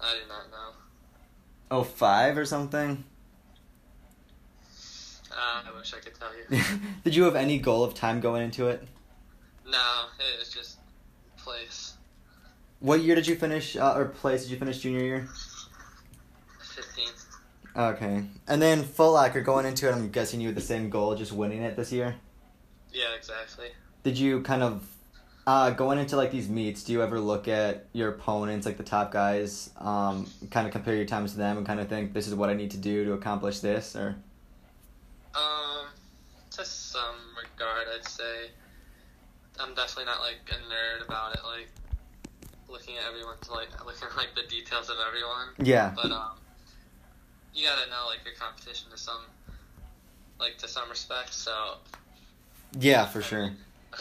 I 0.00 0.12
do 0.12 0.28
not 0.28 0.50
know. 0.50 0.76
oh 1.70 1.82
five 1.82 2.36
or 2.38 2.44
something. 2.44 3.04
Uh, 5.32 5.62
I 5.66 5.76
wish 5.76 5.92
I 5.92 5.98
could 5.98 6.14
tell 6.14 6.30
you. 6.34 6.64
Did 7.04 7.14
you 7.14 7.24
have 7.24 7.36
any 7.36 7.58
goal 7.58 7.84
of 7.84 7.92
time 7.94 8.20
going 8.20 8.42
into 8.42 8.68
it? 8.68 8.86
no, 9.68 10.04
it 10.18 10.38
was 10.38 10.48
just 10.50 10.75
place. 11.46 11.94
What 12.80 13.00
year 13.00 13.14
did 13.14 13.26
you 13.26 13.36
finish, 13.36 13.76
uh, 13.76 13.94
or 13.94 14.06
place 14.06 14.42
did 14.42 14.50
you 14.50 14.58
finish 14.58 14.78
junior 14.78 15.04
year? 15.04 15.28
Fifteen. 16.60 17.08
Okay. 17.74 18.24
And 18.48 18.60
then 18.60 18.82
Foot 18.82 19.12
Locker 19.12 19.40
going 19.40 19.64
into 19.64 19.88
it, 19.88 19.92
I'm 19.92 20.10
guessing 20.10 20.40
you 20.40 20.48
had 20.48 20.56
the 20.56 20.60
same 20.60 20.90
goal, 20.90 21.14
just 21.14 21.32
winning 21.32 21.62
it 21.62 21.76
this 21.76 21.92
year. 21.92 22.16
Yeah, 22.92 23.14
exactly. 23.16 23.68
Did 24.02 24.18
you 24.18 24.40
kind 24.42 24.62
of 24.62 24.86
uh, 25.46 25.70
going 25.70 25.98
into 25.98 26.16
like 26.16 26.32
these 26.32 26.48
meets? 26.48 26.82
Do 26.82 26.92
you 26.92 27.02
ever 27.02 27.20
look 27.20 27.48
at 27.48 27.86
your 27.92 28.10
opponents, 28.10 28.66
like 28.66 28.76
the 28.76 28.82
top 28.82 29.12
guys, 29.12 29.70
um, 29.78 30.28
kind 30.50 30.66
of 30.66 30.72
compare 30.72 30.96
your 30.96 31.06
times 31.06 31.32
to 31.32 31.38
them, 31.38 31.56
and 31.58 31.66
kind 31.66 31.80
of 31.80 31.88
think 31.88 32.12
this 32.12 32.26
is 32.26 32.34
what 32.34 32.50
I 32.50 32.54
need 32.54 32.72
to 32.72 32.78
do 32.78 33.04
to 33.04 33.12
accomplish 33.12 33.60
this, 33.60 33.94
or 33.94 34.16
Um, 35.34 35.86
to 36.50 36.64
some 36.64 37.16
regard, 37.36 37.86
I'd 37.94 38.08
say 38.08 38.50
I'm 39.60 39.74
definitely 39.74 40.06
not 40.06 40.20
like 40.20 40.40
a 40.50 40.54
nerd 40.72 41.06
about 41.06 41.34
it. 41.34 41.35
Looking 42.86 43.02
at 43.02 43.08
everyone's 43.10 43.48
like 43.50 43.68
looking 43.86 44.08
at 44.08 44.16
like 44.16 44.34
the 44.34 44.42
details 44.48 44.90
of 44.90 44.96
everyone. 45.06 45.48
yeah, 45.58 45.92
But 45.94 46.10
um, 46.10 46.32
you 47.54 47.66
gotta 47.66 47.88
know 47.90 48.06
like 48.06 48.24
your 48.24 48.34
competition 48.34 48.90
to 48.90 48.98
some, 48.98 49.22
like 50.38 50.58
to 50.58 50.68
some 50.68 50.88
respect. 50.88 51.32
So 51.32 51.74
yeah, 52.78 53.06
for 53.06 53.22
sure. 53.22 53.52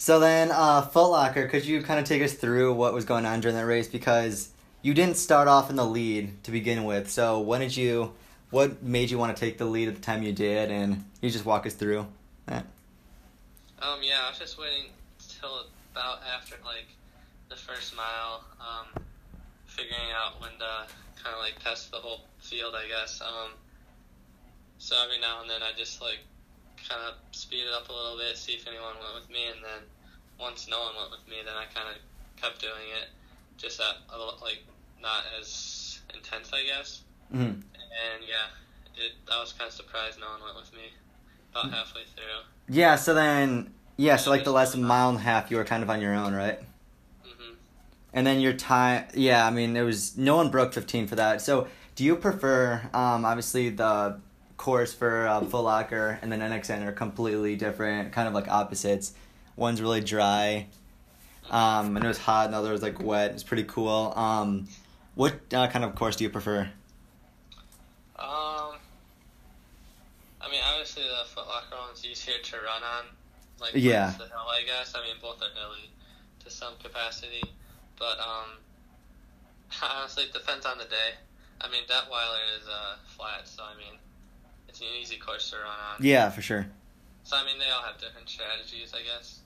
So 0.00 0.20
then, 0.20 0.52
uh, 0.52 0.82
Foot 0.82 1.08
Locker, 1.08 1.48
could 1.48 1.64
you 1.64 1.82
kind 1.82 1.98
of 1.98 2.06
take 2.06 2.22
us 2.22 2.32
through 2.32 2.72
what 2.74 2.94
was 2.94 3.04
going 3.04 3.26
on 3.26 3.40
during 3.40 3.56
that 3.56 3.66
race 3.66 3.88
because 3.88 4.50
you 4.80 4.94
didn't 4.94 5.16
start 5.16 5.48
off 5.48 5.70
in 5.70 5.74
the 5.74 5.84
lead 5.84 6.40
to 6.44 6.52
begin 6.52 6.84
with. 6.84 7.10
So 7.10 7.40
when 7.40 7.60
did 7.60 7.76
you 7.76 8.12
what 8.50 8.80
made 8.80 9.10
you 9.10 9.18
want 9.18 9.36
to 9.36 9.40
take 9.40 9.58
the 9.58 9.64
lead 9.64 9.88
at 9.88 9.96
the 9.96 10.00
time 10.00 10.22
you 10.22 10.32
did, 10.32 10.70
and 10.70 11.04
you 11.20 11.30
just 11.30 11.44
walk 11.44 11.66
us 11.66 11.74
through 11.74 12.06
that. 12.46 12.64
Um, 13.82 13.98
yeah, 14.00 14.20
I 14.24 14.28
was 14.30 14.38
just 14.38 14.56
waiting 14.56 14.84
till 15.18 15.64
about 15.90 16.20
after 16.32 16.54
like 16.64 16.86
first 17.68 17.94
mile, 17.94 18.42
um, 18.56 19.04
figuring 19.66 20.08
out 20.16 20.40
when 20.40 20.56
to 20.58 20.88
kind 21.22 21.36
of 21.36 21.40
like 21.44 21.62
test 21.62 21.90
the 21.92 21.98
whole 21.98 22.24
field, 22.40 22.74
I 22.74 22.88
guess. 22.88 23.20
Um, 23.20 23.52
so 24.78 24.96
every 25.04 25.20
now 25.20 25.42
and 25.42 25.50
then 25.50 25.62
I 25.62 25.76
just 25.76 26.00
like 26.00 26.24
kind 26.88 27.02
of 27.04 27.14
speed 27.36 27.68
it 27.68 27.74
up 27.74 27.88
a 27.88 27.92
little 27.92 28.16
bit, 28.16 28.36
see 28.36 28.52
if 28.52 28.66
anyone 28.66 28.96
went 28.96 29.14
with 29.20 29.28
me, 29.28 29.52
and 29.52 29.62
then 29.62 29.84
once 30.40 30.66
no 30.70 30.80
one 30.80 30.96
went 30.96 31.10
with 31.10 31.28
me, 31.28 31.44
then 31.44 31.54
I 31.54 31.68
kind 31.68 31.92
of 31.92 32.00
kept 32.40 32.60
doing 32.60 32.88
it, 33.02 33.08
just 33.58 33.80
at 33.80 34.00
a 34.08 34.16
little, 34.16 34.38
like 34.40 34.64
not 35.02 35.24
as 35.38 36.00
intense, 36.14 36.50
I 36.52 36.64
guess. 36.64 37.02
Mm-hmm. 37.34 37.60
And 37.60 38.20
yeah, 38.24 38.48
it, 38.96 39.12
I 39.30 39.40
was 39.40 39.52
kind 39.52 39.68
of 39.68 39.74
surprised 39.74 40.18
no 40.18 40.26
one 40.26 40.40
went 40.42 40.56
with 40.56 40.72
me 40.72 40.88
about 41.52 41.70
halfway 41.70 42.02
through. 42.14 42.48
Yeah. 42.68 42.96
So 42.96 43.14
then, 43.14 43.72
yeah. 43.96 44.16
So 44.16 44.30
like 44.30 44.44
the 44.44 44.52
last 44.52 44.76
mile 44.76 45.10
and 45.10 45.18
a 45.18 45.22
half, 45.22 45.50
you 45.50 45.56
were 45.56 45.64
kind 45.64 45.82
of 45.82 45.90
on 45.90 46.00
your 46.00 46.14
own, 46.14 46.34
right? 46.34 46.60
And 48.12 48.26
then 48.26 48.40
your 48.40 48.54
time, 48.54 49.04
yeah. 49.14 49.46
I 49.46 49.50
mean, 49.50 49.74
there 49.74 49.84
was 49.84 50.16
no 50.16 50.36
one 50.36 50.50
broke 50.50 50.72
fifteen 50.72 51.06
for 51.06 51.16
that. 51.16 51.40
So 51.42 51.68
do 51.94 52.04
you 52.04 52.16
prefer? 52.16 52.80
Um, 52.94 53.24
obviously 53.24 53.70
the 53.70 54.18
course 54.56 54.92
for 54.92 55.26
uh, 55.26 55.40
Foot 55.42 55.62
Locker 55.62 56.18
and 56.20 56.32
then 56.32 56.40
NXN 56.40 56.86
are 56.86 56.92
completely 56.92 57.54
different, 57.56 58.12
kind 58.12 58.26
of 58.28 58.34
like 58.34 58.48
opposites. 58.48 59.12
One's 59.56 59.80
really 59.82 60.00
dry, 60.00 60.66
um, 61.50 61.96
and 61.96 62.04
it 62.04 62.08
was 62.08 62.18
hot, 62.18 62.44
and 62.46 62.54
the 62.54 62.58
other 62.58 62.70
was 62.72 62.82
like 62.82 63.02
wet. 63.02 63.32
It's 63.32 63.42
pretty 63.42 63.64
cool. 63.64 64.12
Um, 64.16 64.68
what 65.16 65.34
uh, 65.52 65.66
kind 65.68 65.84
of 65.84 65.94
course 65.96 66.14
do 66.16 66.24
you 66.24 66.30
prefer? 66.30 66.68
Um, 68.18 68.74
I 70.40 70.48
mean, 70.50 70.60
obviously 70.64 71.02
the 71.02 71.28
Foot 71.34 71.46
Locker 71.48 71.76
one's 71.86 72.04
easier 72.04 72.34
to 72.42 72.56
run 72.56 72.82
on, 72.82 73.04
like 73.60 73.72
Yeah. 73.74 74.12
the 74.16 74.24
hill, 74.26 74.46
I 74.48 74.62
guess. 74.64 74.94
I 74.94 75.02
mean, 75.04 75.16
both 75.20 75.42
are 75.42 75.50
hilly 75.60 75.90
to 76.44 76.50
some 76.50 76.74
capacity, 76.82 77.42
but 77.98 78.18
um, 78.18 78.50
honestly, 79.82 80.24
it 80.24 80.32
depends 80.32 80.66
on 80.66 80.78
the 80.78 80.84
day. 80.84 81.16
I 81.60 81.68
mean, 81.70 81.82
Detweiler 81.88 82.60
is 82.60 82.66
uh 82.68 82.96
flat, 83.16 83.46
so 83.48 83.62
I 83.64 83.76
mean, 83.76 83.98
it's 84.68 84.80
an 84.80 84.86
easy 85.00 85.16
course 85.16 85.50
to 85.50 85.56
run 85.56 85.66
on. 85.66 86.04
Yeah, 86.04 86.30
for 86.30 86.42
sure. 86.42 86.66
So 87.24 87.36
I 87.36 87.44
mean, 87.44 87.58
they 87.58 87.70
all 87.70 87.82
have 87.82 88.00
different 88.00 88.28
strategies, 88.28 88.92
I 88.94 89.02
guess. 89.02 89.40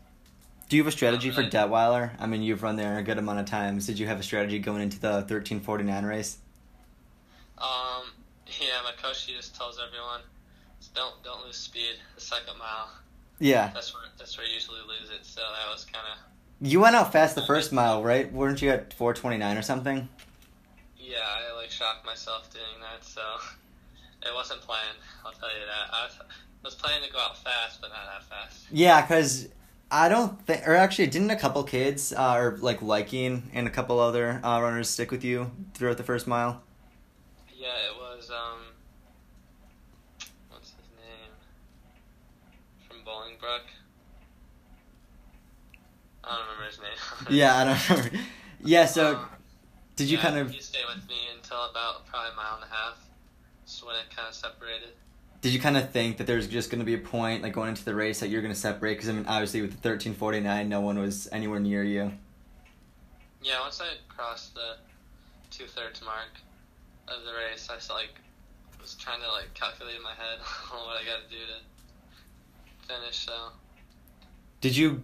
Do 0.69 0.77
you 0.77 0.83
have 0.85 0.89
a 0.93 0.97
strategy 0.97 1.31
for. 1.31 1.43
Detweiler? 1.43 2.11
I 2.19 2.27
mean, 2.27 2.43
you've 2.43 2.63
run 2.63 2.77
there 2.77 2.97
a 2.99 3.03
good 3.03 3.19
amount 3.19 3.41
of 3.41 3.47
times. 3.47 3.87
Did 3.87 3.99
you 3.99 4.07
have 4.07 4.21
a 4.21 4.23
strategy 4.23 4.59
going 4.59 4.83
into 4.83 4.99
the 5.01 5.23
thirteen 5.23 5.61
forty 5.61 5.85
nine 5.85 6.05
race? 6.05 6.39
Um, 7.59 8.09
yeah, 8.47 8.81
my 8.85 8.93
coach 9.01 9.23
he 9.25 9.35
just 9.35 9.55
tells 9.57 9.79
everyone, 9.79 10.21
don't 10.95 11.23
don't 11.23 11.45
lose 11.45 11.57
speed 11.57 11.97
the 12.15 12.21
second 12.21 12.59
mile. 12.59 12.91
Yeah, 13.39 13.71
That's 13.75 13.93
where 13.93 14.05
that's 14.19 14.37
where 14.37 14.47
you 14.47 14.55
usually 14.55 14.81
lose 14.81 15.11
it. 15.11 15.25
So 15.25 15.41
that 15.41 15.71
was 15.73 15.85
kind 15.85 16.07
of 16.13 16.19
you 16.62 16.81
went 16.81 16.95
out 16.95 17.12
fast 17.12 17.35
the 17.35 17.42
first 17.42 17.73
mile, 17.73 18.02
right? 18.02 18.33
Weren't 18.33 18.62
you 18.62 18.71
at 18.71 18.95
four 18.95 19.12
twenty 19.12 19.37
nine 19.37 19.57
or 19.59 19.62
something? 19.62 20.09
Yeah, 20.97 21.19
I 21.21 21.57
like 21.57 21.71
shocked 21.71 22.07
myself 22.07 22.52
doing 22.52 22.81
that, 22.81 23.04
so 23.04 23.21
it 24.23 24.35
wasn't 24.35 24.61
planned. 24.61 24.99
I'll 25.26 25.33
tell 25.33 25.50
you 25.50 25.66
that. 25.66 25.92
I 25.92 26.04
was, 26.07 26.19
was 26.64 26.75
planning 26.75 27.07
to 27.07 27.12
go 27.12 27.19
out 27.19 27.37
fast, 27.37 27.81
but 27.81 27.88
not 27.88 28.07
that 28.07 28.25
fast. 28.25 28.66
Yeah, 28.71 29.04
cause 29.07 29.49
I 29.90 30.09
don't 30.09 30.40
think, 30.47 30.66
or 30.66 30.76
actually, 30.76 31.09
didn't 31.09 31.31
a 31.31 31.37
couple 31.37 31.62
kids, 31.64 32.12
uh, 32.12 32.35
or 32.35 32.57
like 32.61 32.81
liking, 32.81 33.50
and 33.52 33.66
a 33.66 33.71
couple 33.71 33.99
other 33.99 34.40
uh, 34.45 34.61
runners 34.62 34.88
stick 34.88 35.11
with 35.11 35.25
you 35.25 35.50
throughout 35.75 35.97
the 35.97 36.04
first 36.04 36.26
mile? 36.26 36.62
Yeah, 37.52 37.75
it 37.90 37.97
was 37.99 38.31
um, 38.31 38.61
what's 40.50 40.71
his 40.71 40.88
name 40.97 41.33
from 42.88 42.99
Bolingbrook. 43.04 43.62
I 46.25 46.29
don't 46.37 46.41
remember 46.47 46.67
his 46.67 46.79
name. 46.79 47.29
Yeah, 47.37 47.57
I 47.57 47.64
don't 47.64 47.88
remember. 47.88 48.19
Yeah, 48.64 48.87
so 48.87 49.17
Um, 49.17 49.29
did 49.97 50.09
you 50.09 50.17
yeah, 50.19 50.23
kind 50.23 50.38
of 50.38 50.50
He 50.50 50.61
stayed 50.61 50.85
with 50.95 51.07
me 51.09 51.17
until 51.37 51.64
about 51.71 52.07
probably 52.07 52.31
a 52.33 52.35
mile 52.37 52.57
and 52.57 52.64
a 52.64 52.75
half. 52.75 52.99
Just 53.67 53.85
when 53.87 53.97
it 53.97 54.14
kind 54.14 54.29
of 54.29 54.35
separated. 54.35 54.91
did 55.41 55.52
you 55.52 55.61
kind 55.61 55.76
of 55.76 55.91
think 55.91 56.19
that 56.19 56.26
there's 56.26 56.47
just 56.47 56.71
going 56.71 56.79
to 56.79 56.85
be 56.85 56.95
a 56.95 56.99
point 56.99 57.43
like 57.43 57.52
going 57.52 57.69
into 57.71 57.85
the 57.85 57.95
race 57.95 58.21
that 58.21 58.29
you're 58.29 58.43
going 58.43 58.55
to 58.55 58.59
separate? 58.61 58.95
Because 58.95 59.09
I 59.09 59.12
mean, 59.12 59.26
obviously 59.26 59.62
with 59.62 59.73
the 59.73 59.79
thirteen 59.79 60.14
forty 60.14 60.41
nine, 60.41 60.69
no 60.69 60.81
one 60.81 60.99
was 60.99 61.29
anywhere 61.33 61.61
near 61.61 61.83
you. 61.83 62.12
Yeah, 63.43 63.61
once 63.61 63.81
I 63.81 63.95
crossed 64.09 64.55
the 64.55 64.76
two 65.50 65.67
thirds 65.67 66.02
mark 66.05 66.31
of 67.09 67.25
the 67.25 67.33
race, 67.33 67.69
I 67.71 67.75
like 67.93 68.14
was 68.81 68.95
trying 68.95 69.21
to 69.21 69.31
like 69.33 69.52
calculate 69.55 69.97
in 69.97 70.02
my 70.02 70.11
head 70.14 70.38
what 70.71 70.97
I 71.00 71.05
got 71.05 71.29
to 71.29 71.31
do 71.31 71.41
to 71.47 72.93
finish. 72.95 73.26
So 73.26 73.33
Did 74.61 74.76
you 74.76 75.02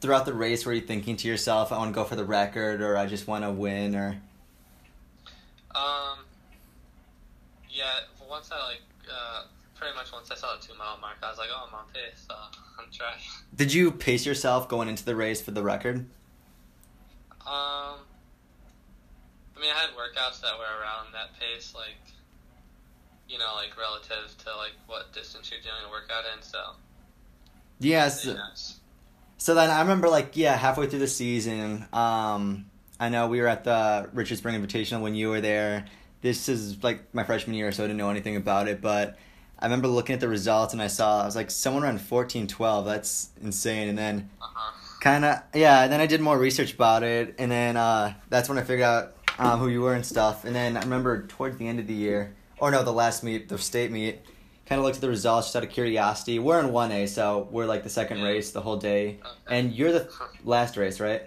throughout 0.00 0.24
the 0.26 0.34
race 0.34 0.64
were 0.66 0.72
you 0.72 0.80
thinking 0.80 1.16
to 1.16 1.28
yourself, 1.28 1.72
I 1.72 1.78
want 1.78 1.90
to 1.90 1.94
go 1.94 2.04
for 2.04 2.16
the 2.16 2.24
record, 2.24 2.80
or 2.80 2.96
I 2.96 3.06
just 3.06 3.26
want 3.26 3.44
to 3.44 3.50
win, 3.50 3.94
or 3.94 4.20
um, 5.74 6.18
yeah, 7.70 8.00
once 8.28 8.50
I 8.52 8.56
like 8.68 8.82
uh, 9.10 9.42
pretty 9.74 9.94
much 9.96 10.12
once 10.12 10.30
I 10.30 10.34
saw 10.36 10.56
the 10.56 10.66
two 10.66 10.76
mile 10.78 10.98
mark, 11.00 11.16
I 11.22 11.30
was 11.30 11.38
like, 11.38 11.48
oh, 11.52 11.66
I'm 11.68 11.74
on 11.74 11.84
pace, 11.92 12.26
so 12.28 12.34
I'm 12.78 12.86
trying. 12.92 13.18
did 13.54 13.72
you 13.72 13.90
pace 13.90 14.24
yourself 14.26 14.68
going 14.68 14.88
into 14.88 15.04
the 15.04 15.16
race 15.16 15.40
for 15.42 15.50
the 15.50 15.62
record? 15.62 16.06
Um, 17.46 18.00
I 19.56 19.60
mean, 19.60 19.70
I 19.70 19.78
had 19.78 19.90
workouts 19.90 20.40
that 20.40 20.52
were 20.58 20.80
around 20.80 21.12
that 21.12 21.38
pace, 21.38 21.74
like 21.74 21.96
you 23.28 23.38
know, 23.38 23.54
like 23.56 23.76
relative 23.78 24.36
to 24.44 24.56
like 24.56 24.72
what 24.86 25.12
distance 25.12 25.50
you're 25.50 25.60
doing 25.60 25.74
a 25.86 25.90
workout 25.90 26.24
in. 26.36 26.42
So 26.42 26.58
Yes. 27.80 28.24
yes. 28.24 28.36
So 28.36 28.80
then 29.54 29.70
I 29.70 29.80
remember 29.80 30.08
like 30.08 30.36
yeah, 30.36 30.56
halfway 30.56 30.86
through 30.86 31.00
the 31.00 31.08
season, 31.08 31.86
um, 31.92 32.66
I 33.00 33.08
know 33.08 33.26
we 33.26 33.40
were 33.40 33.48
at 33.48 33.64
the 33.64 34.08
Richard 34.12 34.38
Spring 34.38 34.60
Invitational 34.60 35.02
when 35.02 35.14
you 35.14 35.28
were 35.30 35.40
there. 35.40 35.86
This 36.22 36.48
is 36.48 36.82
like 36.82 37.12
my 37.14 37.24
freshman 37.24 37.54
year, 37.56 37.70
so 37.72 37.84
I 37.84 37.86
didn't 37.86 37.98
know 37.98 38.10
anything 38.10 38.36
about 38.36 38.68
it, 38.68 38.80
but 38.80 39.18
I 39.58 39.66
remember 39.66 39.88
looking 39.88 40.14
at 40.14 40.20
the 40.20 40.28
results 40.28 40.72
and 40.72 40.80
I 40.80 40.86
saw 40.86 41.22
I 41.22 41.26
was 41.26 41.36
like 41.36 41.50
someone 41.50 41.82
ran 41.82 41.98
fourteen 41.98 42.46
twelve. 42.46 42.86
That's 42.86 43.30
insane. 43.42 43.88
And 43.88 43.98
then 43.98 44.30
Uh 44.40 44.46
huh. 44.54 44.72
kind 45.00 45.24
of 45.24 45.42
yeah, 45.54 45.82
and 45.82 45.92
then 45.92 46.00
I 46.00 46.06
did 46.06 46.20
more 46.20 46.38
research 46.38 46.72
about 46.74 47.02
it, 47.02 47.34
and 47.38 47.50
then 47.50 47.76
uh, 47.76 48.14
that's 48.30 48.48
when 48.48 48.56
I 48.56 48.62
figured 48.62 48.86
out 48.86 49.16
um, 49.38 49.58
who 49.60 49.68
you 49.68 49.82
were 49.82 49.94
and 49.94 50.06
stuff. 50.06 50.44
And 50.44 50.54
then 50.54 50.76
I 50.76 50.80
remember 50.80 51.26
towards 51.26 51.58
the 51.58 51.66
end 51.68 51.78
of 51.80 51.86
the 51.86 51.94
year, 51.94 52.34
or 52.58 52.70
no, 52.70 52.82
the 52.84 52.92
last 52.92 53.22
meet, 53.24 53.48
the 53.48 53.58
state 53.58 53.90
meet, 53.90 54.20
kind 54.66 54.78
of 54.78 54.84
looked 54.84 54.96
at 54.96 55.02
the 55.02 55.08
results 55.08 55.48
just 55.48 55.56
out 55.56 55.62
of 55.64 55.70
curiosity. 55.70 56.38
We're 56.38 56.60
in 56.60 56.72
one 56.72 56.90
A, 56.92 57.06
so 57.06 57.48
we're 57.50 57.66
like 57.66 57.82
the 57.82 57.90
second 57.90 58.18
Yeah. 58.18 58.24
race 58.28 58.50
the 58.50 58.60
whole 58.62 58.76
day, 58.76 59.18
Okay. 59.20 59.56
and 59.58 59.72
you're 59.72 59.92
the 59.92 60.08
last 60.44 60.76
race, 60.76 61.00
right? 61.00 61.22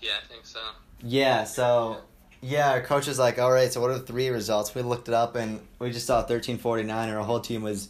Yeah, 0.00 0.12
I 0.22 0.26
think 0.32 0.44
so. 0.46 0.60
Yeah. 1.02 1.44
So 1.44 1.98
yeah, 2.42 2.72
our 2.72 2.80
coach 2.82 3.06
was 3.06 3.18
like, 3.18 3.38
"All 3.38 3.50
right, 3.52 3.72
so 3.72 3.80
what 3.80 3.90
are 3.90 3.98
the 3.98 4.04
three 4.04 4.28
results?" 4.28 4.74
We 4.74 4.82
looked 4.82 5.08
it 5.08 5.14
up, 5.14 5.34
and 5.36 5.60
we 5.78 5.90
just 5.90 6.06
saw 6.06 6.22
thirteen 6.22 6.58
forty 6.58 6.82
nine, 6.82 7.08
and 7.08 7.16
our 7.16 7.24
whole 7.24 7.40
team 7.40 7.62
was 7.62 7.88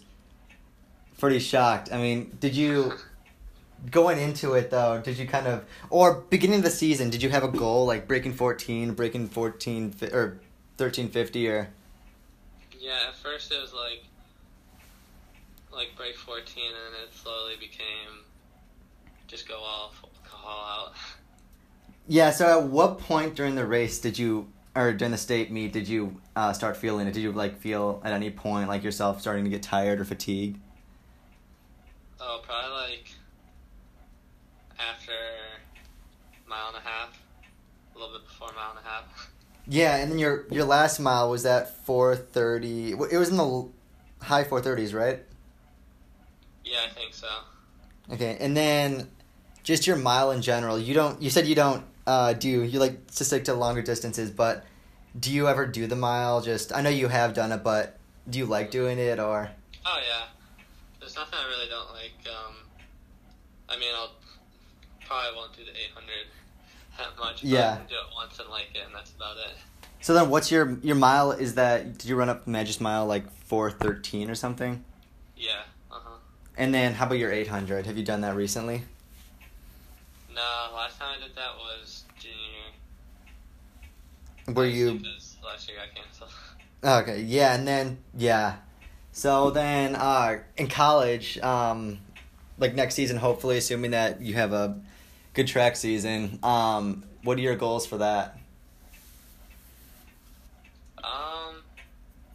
pretty 1.19 1.39
shocked. 1.39 1.91
I 1.93 1.99
mean, 1.99 2.37
did 2.41 2.55
you? 2.55 2.93
going 3.91 4.19
into 4.19 4.55
it 4.55 4.71
though 4.71 4.99
did 5.05 5.19
you 5.19 5.27
kind 5.29 5.47
of 5.47 5.63
or 5.91 6.15
beginning 6.31 6.57
of 6.61 6.65
the 6.65 6.71
season 6.71 7.11
did 7.11 7.23
you 7.23 7.29
have 7.29 7.45
a 7.45 7.49
goal 7.49 7.85
like 7.85 8.09
breaking 8.09 8.33
14 8.33 8.95
breaking 8.95 9.29
14 9.29 9.95
or 10.11 10.41
1350 10.79 11.49
or 11.49 11.69
Yeah, 12.81 13.09
at 13.09 13.17
first 13.17 13.53
it 13.53 13.61
was 13.61 13.75
like 13.75 14.03
like 15.75 15.97
break 15.97 16.17
14, 16.17 16.63
and 16.67 16.95
it 17.09 17.13
slowly 17.15 17.55
became 17.59 18.25
just 19.27 19.49
go 19.49 19.57
all 19.57 19.93
all 20.45 20.65
out. 20.89 20.93
yeah 22.07 22.31
so 22.31 22.61
at 22.61 22.67
what 22.69 22.99
point 22.99 23.35
during 23.35 23.55
the 23.55 23.65
race 23.65 23.99
did 23.99 24.19
you 24.19 24.47
or 24.77 24.93
during 24.93 25.11
the 25.13 25.17
state 25.19 25.51
meet 25.51 25.73
did 25.73 25.89
you 25.89 26.21
uh, 26.37 26.53
start 26.53 26.77
feeling 26.77 27.07
it 27.09 27.15
did 27.15 27.23
you 27.23 27.33
like 27.33 27.57
feel 27.59 28.03
at 28.05 28.13
any 28.13 28.31
point 28.31 28.69
like 28.69 28.83
yourself 28.85 29.21
starting 29.23 29.43
to 29.45 29.49
get 29.51 29.63
tired 29.63 30.01
or 30.01 30.05
fatigued 30.05 30.59
Oh, 32.21 32.41
probably 32.43 32.71
like 32.93 33.09
after 34.79 35.13
mile 36.49 36.69
and 36.69 36.77
a 36.77 36.81
half, 36.89 37.19
a 37.95 37.99
little 37.99 38.15
bit 38.19 38.27
before 38.27 38.49
mile 38.55 38.71
and 38.77 38.85
a 38.85 38.89
half. 38.89 39.31
yeah 39.67 39.97
and 39.97 40.11
then 40.13 40.19
your 40.19 40.47
your 40.51 40.65
last 40.65 41.01
mile 41.01 41.31
was 41.31 41.47
at 41.47 41.71
430 41.87 42.93
it 42.93 43.17
was 43.19 43.31
in 43.31 43.37
the 43.39 43.69
high 44.23 44.45
430s 44.45 44.93
right 44.95 45.23
Yeah, 46.65 46.79
I 46.89 46.93
think 46.93 47.15
so. 47.15 47.29
Okay, 48.13 48.37
and 48.41 48.57
then 48.57 49.09
just 49.63 49.87
your 49.87 49.97
mile 49.97 50.31
in 50.31 50.43
general. 50.43 50.79
You 50.79 50.95
don't. 50.95 51.21
You 51.23 51.31
said 51.31 51.47
you 51.47 51.55
don't 51.55 51.85
uh, 52.07 52.33
do. 52.35 52.63
You 52.63 52.79
like 52.79 53.11
to 53.13 53.25
stick 53.25 53.45
to 53.45 53.55
longer 53.55 53.83
distances, 53.83 54.31
but 54.31 54.65
do 55.19 55.33
you 55.33 55.49
ever 55.49 55.67
do 55.67 55.87
the 55.87 55.97
mile? 55.97 56.41
Just 56.41 56.75
I 56.75 56.81
know 56.83 56.91
you 56.91 57.09
have 57.09 57.35
done 57.35 57.53
it, 57.53 57.63
but 57.63 57.99
do 58.29 58.39
you 58.39 58.47
like 58.47 58.71
doing 58.71 58.99
it 58.99 59.19
or? 59.19 59.51
Oh 59.87 60.01
yeah, 60.09 60.27
there's 61.01 61.17
nothing 61.17 61.39
I 61.39 61.49
really 61.49 61.69
don't 61.69 61.91
like. 61.93 62.13
Um, 62.27 62.55
I 63.69 63.79
mean, 63.79 63.91
I'll 63.95 64.13
probably 65.07 65.37
won't 65.37 65.57
do 65.57 65.65
the 65.65 65.71
800 65.71 66.11
that 66.99 67.19
much. 67.19 67.43
But 67.43 67.51
Yeah. 67.51 67.73
I 67.73 67.77
can 67.77 67.87
do 67.87 67.95
it 67.95 68.15
once 68.15 68.39
and 68.39 68.49
like 68.49 68.69
it, 68.75 68.83
and 68.87 68.95
that's 68.95 69.13
about 69.13 69.37
it. 69.37 69.57
So 70.01 70.13
then, 70.15 70.29
what's 70.29 70.51
your 70.51 70.79
your 70.83 70.97
mile? 70.97 71.33
Is 71.33 71.55
that 71.55 71.99
did 71.99 72.09
you 72.09 72.17
run 72.17 72.29
up 72.29 72.47
Magis 72.47 72.81
mile 72.81 73.07
like 73.07 73.31
four 73.47 73.71
thirteen 73.71 74.29
or 74.31 74.35
something? 74.35 74.85
Yeah. 75.37 75.63
And 76.57 76.73
then, 76.73 76.95
how 76.95 77.07
about 77.07 77.19
your 77.19 77.33
eight 77.33 77.49
hundred? 77.49 77.87
Have 77.87 77.97
you 77.97 78.05
done 78.05 78.21
that 78.21 78.37
recently? 78.37 78.83
No, 80.35 80.41
last 80.75 80.99
time 80.99 81.17
I 81.19 81.27
did 81.27 81.35
that 81.37 81.57
was 81.57 82.05
junior 82.19 82.37
year. 84.47 84.55
Were 84.55 84.67
you 84.67 85.01
last 85.45 85.69
year 85.69 85.79
I 85.81 85.95
canceled. 85.95 86.31
okay? 86.85 87.23
Yeah, 87.23 87.55
and 87.55 87.67
then 87.67 87.99
yeah. 88.17 88.57
So 89.13 89.51
then, 89.51 89.95
uh, 89.95 90.39
in 90.57 90.67
college, 90.67 91.39
um, 91.39 92.01
like 92.59 92.75
next 92.75 92.95
season, 92.95 93.17
hopefully, 93.17 93.59
assuming 93.59 93.93
that 93.93 94.21
you 94.21 94.35
have 94.35 94.53
a 94.53 94.81
good 95.35 95.47
track 95.47 95.77
season, 95.77 96.41
um, 96.43 97.05
what 97.23 97.39
are 97.39 97.41
your 97.41 97.55
goals 97.55 97.87
for 97.87 97.99
that? 97.99 98.39
Um, 100.99 101.63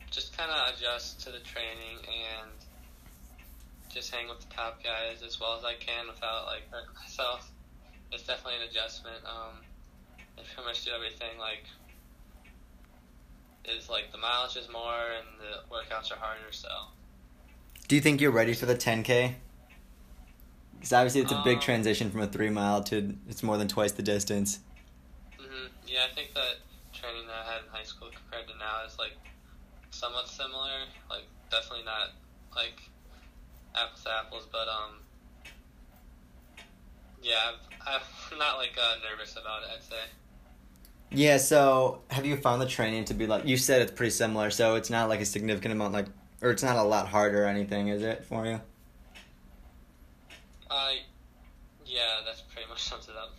just 0.10 0.38
kind 0.38 0.50
of 0.50 0.74
adjust 0.74 1.20
to 1.26 1.32
the 1.32 1.40
training 1.40 1.99
just 4.00 4.16
hang 4.16 4.30
with 4.30 4.40
the 4.40 4.56
top 4.56 4.82
guys 4.82 5.22
as 5.26 5.42
well 5.42 5.58
as 5.58 5.66
I 5.66 5.74
can 5.76 6.08
without 6.08 6.46
like 6.46 6.64
hurting 6.72 6.96
myself. 6.96 7.52
It's 8.14 8.24
definitely 8.24 8.64
an 8.64 8.70
adjustment. 8.70 9.18
Um, 9.26 9.60
I 10.38 10.42
pretty 10.56 10.66
much 10.66 10.86
do 10.86 10.92
everything 10.96 11.38
like 11.38 11.66
is 13.66 13.90
like 13.90 14.12
the 14.14 14.18
mileage 14.18 14.56
is 14.56 14.70
more 14.72 14.96
and 15.18 15.28
the 15.38 15.68
workouts 15.70 16.14
are 16.14 16.16
harder. 16.16 16.52
So 16.52 16.70
Do 17.90 17.96
you 17.96 18.02
think 18.02 18.22
you're 18.22 18.32
ready 18.32 18.54
for 18.54 18.66
the 18.66 18.76
10K? 18.76 19.36
Because 20.76 20.94
obviously 20.94 21.20
it's 21.20 21.34
a 21.34 21.42
big 21.44 21.58
Um, 21.58 21.62
transition 21.62 22.10
from 22.10 22.22
a 22.22 22.28
three 22.28 22.50
mile 22.50 22.82
to 22.86 23.16
it's 23.28 23.44
more 23.44 23.58
than 23.58 23.68
twice 23.68 23.92
the 23.92 24.02
distance. 24.02 24.60
hmm 25.38 25.68
yeah, 25.86 26.08
I 26.10 26.16
think 26.16 26.34
that 26.36 26.64
training 26.94 27.28
that 27.28 27.46
I 27.46 27.52
had 27.52 27.64
in 27.64 27.70
high 27.70 27.84
school 27.84 28.08
compared 28.16 28.48
to 28.48 28.58
now 28.58 28.86
is 28.88 28.98
like 28.98 29.18
somewhat 29.92 30.30
similar. 30.30 30.88
Like 31.10 31.26
definitely 31.52 31.84
not 31.84 32.12
like 32.56 32.80
apples 33.76 34.04
to 34.04 34.10
apples, 34.12 34.48
but 34.52 34.68
um, 34.68 34.96
yeah, 37.22 37.52
I've, 37.88 38.04
I'm 38.32 38.38
not 38.40 38.58
like 38.58 38.78
uh, 38.78 38.96
nervous 39.10 39.34
about 39.34 39.64
it. 39.64 39.70
I'd 39.76 39.84
say. 39.84 39.96
Yeah, 41.12 41.38
so 41.38 42.02
have 42.12 42.26
you 42.26 42.38
found 42.38 42.62
the 42.62 42.68
training 42.68 43.06
to 43.06 43.14
be 43.14 43.26
like 43.26 43.46
you 43.46 43.58
said 43.58 43.82
it's 43.82 43.92
pretty 43.92 44.12
similar, 44.12 44.52
so 44.52 44.76
it's 44.76 44.90
not 44.90 45.10
like 45.10 45.22
a 45.22 45.26
significant 45.26 45.74
amount 45.74 45.94
like 45.94 46.06
or 46.42 46.52
it's 46.52 46.64
not 46.64 46.78
a 46.78 46.84
lot 46.84 47.08
harder 47.08 47.44
or 47.44 47.48
anything, 47.48 47.88
is 47.88 48.04
it 48.04 48.24
for 48.26 48.46
you? 48.46 48.62
Uh, 50.70 50.92
yeah, 51.86 52.20
that's 52.26 52.42
pretty 52.42 52.70
much 52.70 52.84
sums 52.90 53.10
it 53.10 53.16
up. 53.16 53.36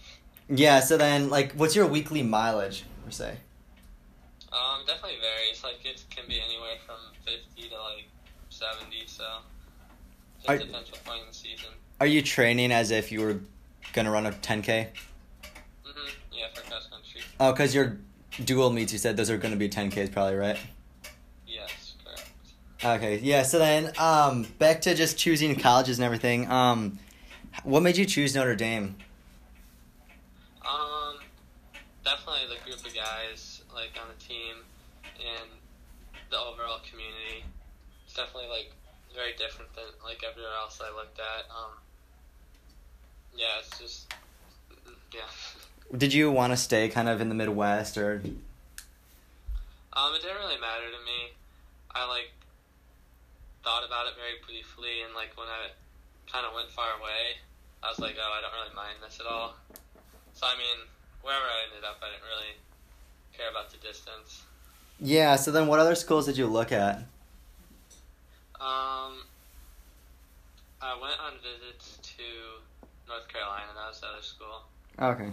Yeah, 0.48 0.80
so 0.80 0.96
then 0.96 1.30
like 1.30 1.52
what's 1.52 1.76
your 1.76 1.86
weekly 1.86 2.22
mileage 2.22 2.84
per 3.04 3.10
se? 3.10 3.36
Um, 4.52 4.84
definitely 4.84 5.18
varies. 5.20 5.62
Like 5.62 5.78
it 5.84 6.02
can 6.10 6.24
be 6.28 6.40
anywhere 6.40 6.76
from 6.84 6.96
fifty 7.24 7.68
to 7.68 7.76
like 7.76 8.08
seventy. 8.48 9.04
So 9.06 9.24
Are- 10.48 10.58
depends 10.58 10.90
what 10.90 11.04
point 11.04 11.20
in 11.22 11.28
the 11.28 11.34
season. 11.34 11.70
Are 12.00 12.06
you 12.06 12.22
training 12.22 12.72
as 12.72 12.90
if 12.90 13.12
you 13.12 13.20
were 13.20 13.40
gonna 13.92 14.10
run 14.10 14.26
a 14.26 14.32
10K? 14.32 14.88
hmm 15.84 15.90
Yeah, 16.32 16.46
for 16.54 16.62
cross 16.62 16.88
country. 16.88 17.20
Oh, 17.38 17.52
because 17.52 17.74
your 17.74 17.98
dual 18.44 18.70
meets, 18.70 18.92
you 18.92 18.98
said 18.98 19.16
those 19.16 19.30
are 19.30 19.36
gonna 19.38 19.56
be 19.56 19.68
10Ks 19.68 20.10
probably, 20.10 20.36
right? 20.36 20.58
Yes, 21.46 21.94
correct. 22.04 22.28
Okay, 22.82 23.18
yeah. 23.18 23.42
So 23.42 23.58
then, 23.58 23.92
um, 23.98 24.44
back 24.58 24.80
to 24.82 24.94
just 24.94 25.18
choosing 25.18 25.54
colleges 25.56 25.98
and 25.98 26.04
everything. 26.04 26.50
Um, 26.50 26.98
what 27.64 27.82
made 27.82 27.96
you 27.96 28.06
choose 28.06 28.34
Notre 28.34 28.54
Dame? 28.54 28.96
Um, 30.62 31.16
definitely 32.04 32.42
the 32.48 32.64
group 32.64 32.84
of 32.84 32.94
guys 32.94 33.62
like 33.74 33.90
on 34.00 34.08
the 34.16 34.24
team 34.24 34.56
and 35.18 35.50
the 36.30 36.38
overall 36.38 36.80
community. 36.88 37.44
It's 38.06 38.14
definitely 38.14 38.48
like 38.48 38.72
very 39.20 39.36
different 39.36 39.68
than 39.76 39.84
like 40.02 40.24
everywhere 40.24 40.56
else 40.56 40.80
I 40.80 40.88
looked 40.96 41.20
at. 41.20 41.44
Um, 41.52 41.76
yeah, 43.36 43.60
it's 43.60 43.78
just 43.78 44.14
yeah. 45.12 45.28
Did 45.92 46.14
you 46.14 46.30
want 46.30 46.52
to 46.52 46.56
stay 46.56 46.88
kind 46.88 47.08
of 47.08 47.20
in 47.20 47.28
the 47.28 47.34
Midwest 47.34 47.98
or? 47.98 48.22
Um, 49.92 50.14
it 50.14 50.22
didn't 50.22 50.38
really 50.38 50.60
matter 50.60 50.88
to 50.88 51.00
me. 51.04 51.36
I 51.92 52.08
like 52.08 52.32
thought 53.62 53.84
about 53.84 54.06
it 54.06 54.14
very 54.16 54.40
briefly, 54.46 55.04
and 55.04 55.12
like 55.14 55.36
when 55.36 55.48
I 55.48 55.76
kind 56.32 56.46
of 56.46 56.54
went 56.54 56.70
far 56.70 56.96
away, 56.96 57.36
I 57.82 57.90
was 57.90 57.98
like, 57.98 58.16
oh, 58.16 58.32
I 58.32 58.40
don't 58.40 58.54
really 58.56 58.74
mind 58.74 59.04
this 59.04 59.20
at 59.20 59.26
all. 59.26 59.52
So 60.32 60.46
I 60.46 60.56
mean, 60.56 60.88
wherever 61.20 61.44
I 61.44 61.68
ended 61.68 61.84
up, 61.84 62.00
I 62.00 62.08
didn't 62.08 62.24
really 62.24 62.56
care 63.36 63.50
about 63.50 63.68
the 63.68 63.76
distance. 63.84 64.48
Yeah. 64.98 65.36
So 65.36 65.50
then, 65.50 65.66
what 65.66 65.78
other 65.78 65.94
schools 65.94 66.24
did 66.24 66.38
you 66.38 66.46
look 66.46 66.72
at? 66.72 67.04
Um, 68.60 69.22
I 70.82 70.92
went 71.00 71.14
on 71.24 71.32
visits 71.42 71.98
to 72.16 72.22
North 73.08 73.26
Carolina. 73.28 73.66
That 73.74 73.88
was 73.88 74.00
the 74.00 74.06
other 74.06 74.22
school. 74.22 74.62
Okay. 75.00 75.32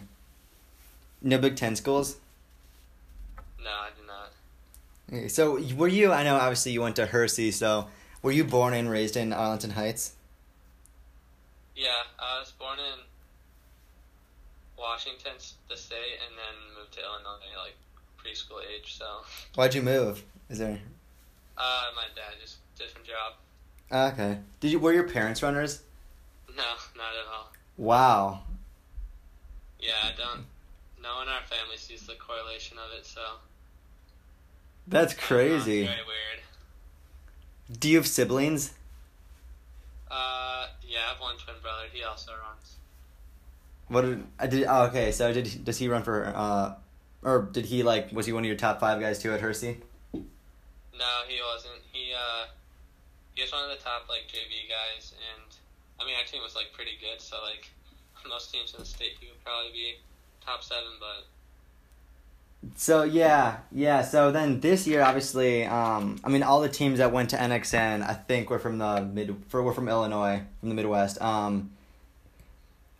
No 1.22 1.38
Big 1.38 1.56
Ten 1.56 1.76
schools. 1.76 2.18
No, 3.62 3.70
I 3.70 3.90
did 3.98 4.08
not. 4.08 4.32
Okay, 5.12 5.28
so 5.28 5.60
were 5.76 5.88
you? 5.88 6.12
I 6.14 6.24
know 6.24 6.36
obviously 6.36 6.72
you 6.72 6.82
went 6.82 6.96
to 6.98 7.06
Hersey. 7.06 7.52
So 7.52 7.88
were 8.22 8.32
you 8.32 8.44
born 8.44 8.74
and 8.74 8.90
raised 8.90 9.18
in 9.18 9.34
Arlington 9.34 9.72
Heights? 9.72 10.14
Yeah, 11.76 11.90
I 12.20 12.40
was 12.40 12.52
born 12.52 12.80
in 12.80 13.00
Washington, 14.78 15.34
the 15.70 15.78
state, 15.78 16.20
and 16.26 16.36
then 16.38 16.78
moved 16.80 16.94
to 16.94 17.00
Illinois 17.02 17.44
like 17.58 17.76
preschool 18.18 18.62
age. 18.66 18.98
So, 18.98 19.06
Why'd 19.56 19.76
you 19.76 19.82
move? 19.82 20.24
Is 20.50 20.60
there? 20.60 20.80
uh, 21.58 21.86
my 21.96 22.06
dad 22.16 22.36
just 22.42 22.58
different 22.78 23.08
job. 23.08 23.34
Okay. 23.92 24.40
Did 24.60 24.72
you? 24.72 24.80
Were 24.80 24.94
your 24.94 25.08
parents 25.08 25.42
runners? 25.44 25.82
No, 26.50 26.64
not 26.96 27.14
at 27.14 27.28
all. 27.34 27.52
Wow. 27.78 28.42
Yeah, 29.80 29.94
I 30.04 30.12
don't. 30.18 30.46
No 31.02 31.16
one 31.18 31.28
in 31.28 31.34
our 31.34 31.42
family 31.44 31.78
sees 31.78 32.02
the 32.08 32.16
correlation 32.16 32.78
of 32.78 32.98
it, 32.98 33.06
so 33.06 33.22
That's 34.88 35.14
crazy. 35.14 35.84
very 35.84 35.98
weird. 35.98 36.42
Do 37.80 37.90
you 37.90 37.98
have 37.98 38.08
siblings? 38.08 38.74
Uh, 40.10 40.68
yeah, 40.88 41.00
I 41.06 41.10
have 41.14 41.22
one 41.22 41.36
twin 41.38 41.56
brother. 41.62 41.84
He 41.94 42.04
also 42.04 42.32
runs. 42.32 42.76
What 43.90 44.02
did 44.02 44.24
I 44.40 44.48
did? 44.48 44.66
Oh, 44.68 44.86
okay. 44.86 45.12
So 45.12 45.32
did 45.32 45.64
does 45.64 45.78
he 45.78 45.88
run 45.88 46.04
for? 46.04 46.26
uh 46.36 46.74
Or 47.24 47.44
did 47.52 47.66
he 47.66 47.84
like? 47.84 48.12
Was 48.12 48.26
he 48.26 48.34
one 48.34 48.44
of 48.44 48.48
your 48.48 48.58
top 48.58 48.80
five 48.80 49.00
guys 49.00 49.20
too 49.20 49.32
at 49.34 49.42
Hersey? 49.42 49.78
No, 50.14 50.22
he 51.28 51.40
wasn't. 51.54 51.82
He 51.92 52.12
uh, 52.14 52.48
he 53.38 53.44
was 53.44 53.52
one 53.52 53.64
of 53.64 53.70
the 53.70 53.84
top 53.84 54.10
like 54.10 54.26
JV 54.28 54.66
guys, 54.68 55.14
and 55.14 55.46
I 56.02 56.06
mean 56.06 56.16
our 56.18 56.26
team 56.26 56.42
was 56.42 56.56
like 56.56 56.74
pretty 56.74 56.98
good. 57.00 57.22
So 57.22 57.38
like 57.46 57.70
most 58.28 58.52
teams 58.52 58.74
in 58.74 58.80
the 58.80 58.86
state, 58.86 59.14
he 59.22 59.28
would 59.28 59.44
probably 59.46 59.72
be 59.72 59.98
top 60.44 60.64
seven. 60.64 60.98
But 61.00 62.72
So 62.76 63.04
yeah, 63.04 63.58
yeah. 63.72 64.02
So 64.02 64.32
then 64.32 64.60
this 64.60 64.88
year, 64.88 65.04
obviously, 65.04 65.66
um, 65.66 66.20
I 66.24 66.30
mean, 66.30 66.42
all 66.42 66.62
the 66.62 66.70
teams 66.70 66.98
that 66.98 67.12
went 67.12 67.30
to 67.30 67.38
NXN, 67.38 68.02
I 68.02 68.14
think, 68.14 68.50
were 68.50 68.58
from 68.58 68.80
the 68.80 69.02
mid, 69.02 69.36
for 69.50 69.62
were 69.62 69.74
from 69.74 69.88
Illinois, 69.88 70.42
from 70.60 70.70
the 70.70 70.76
Midwest. 70.76 71.22
Um, 71.22 71.72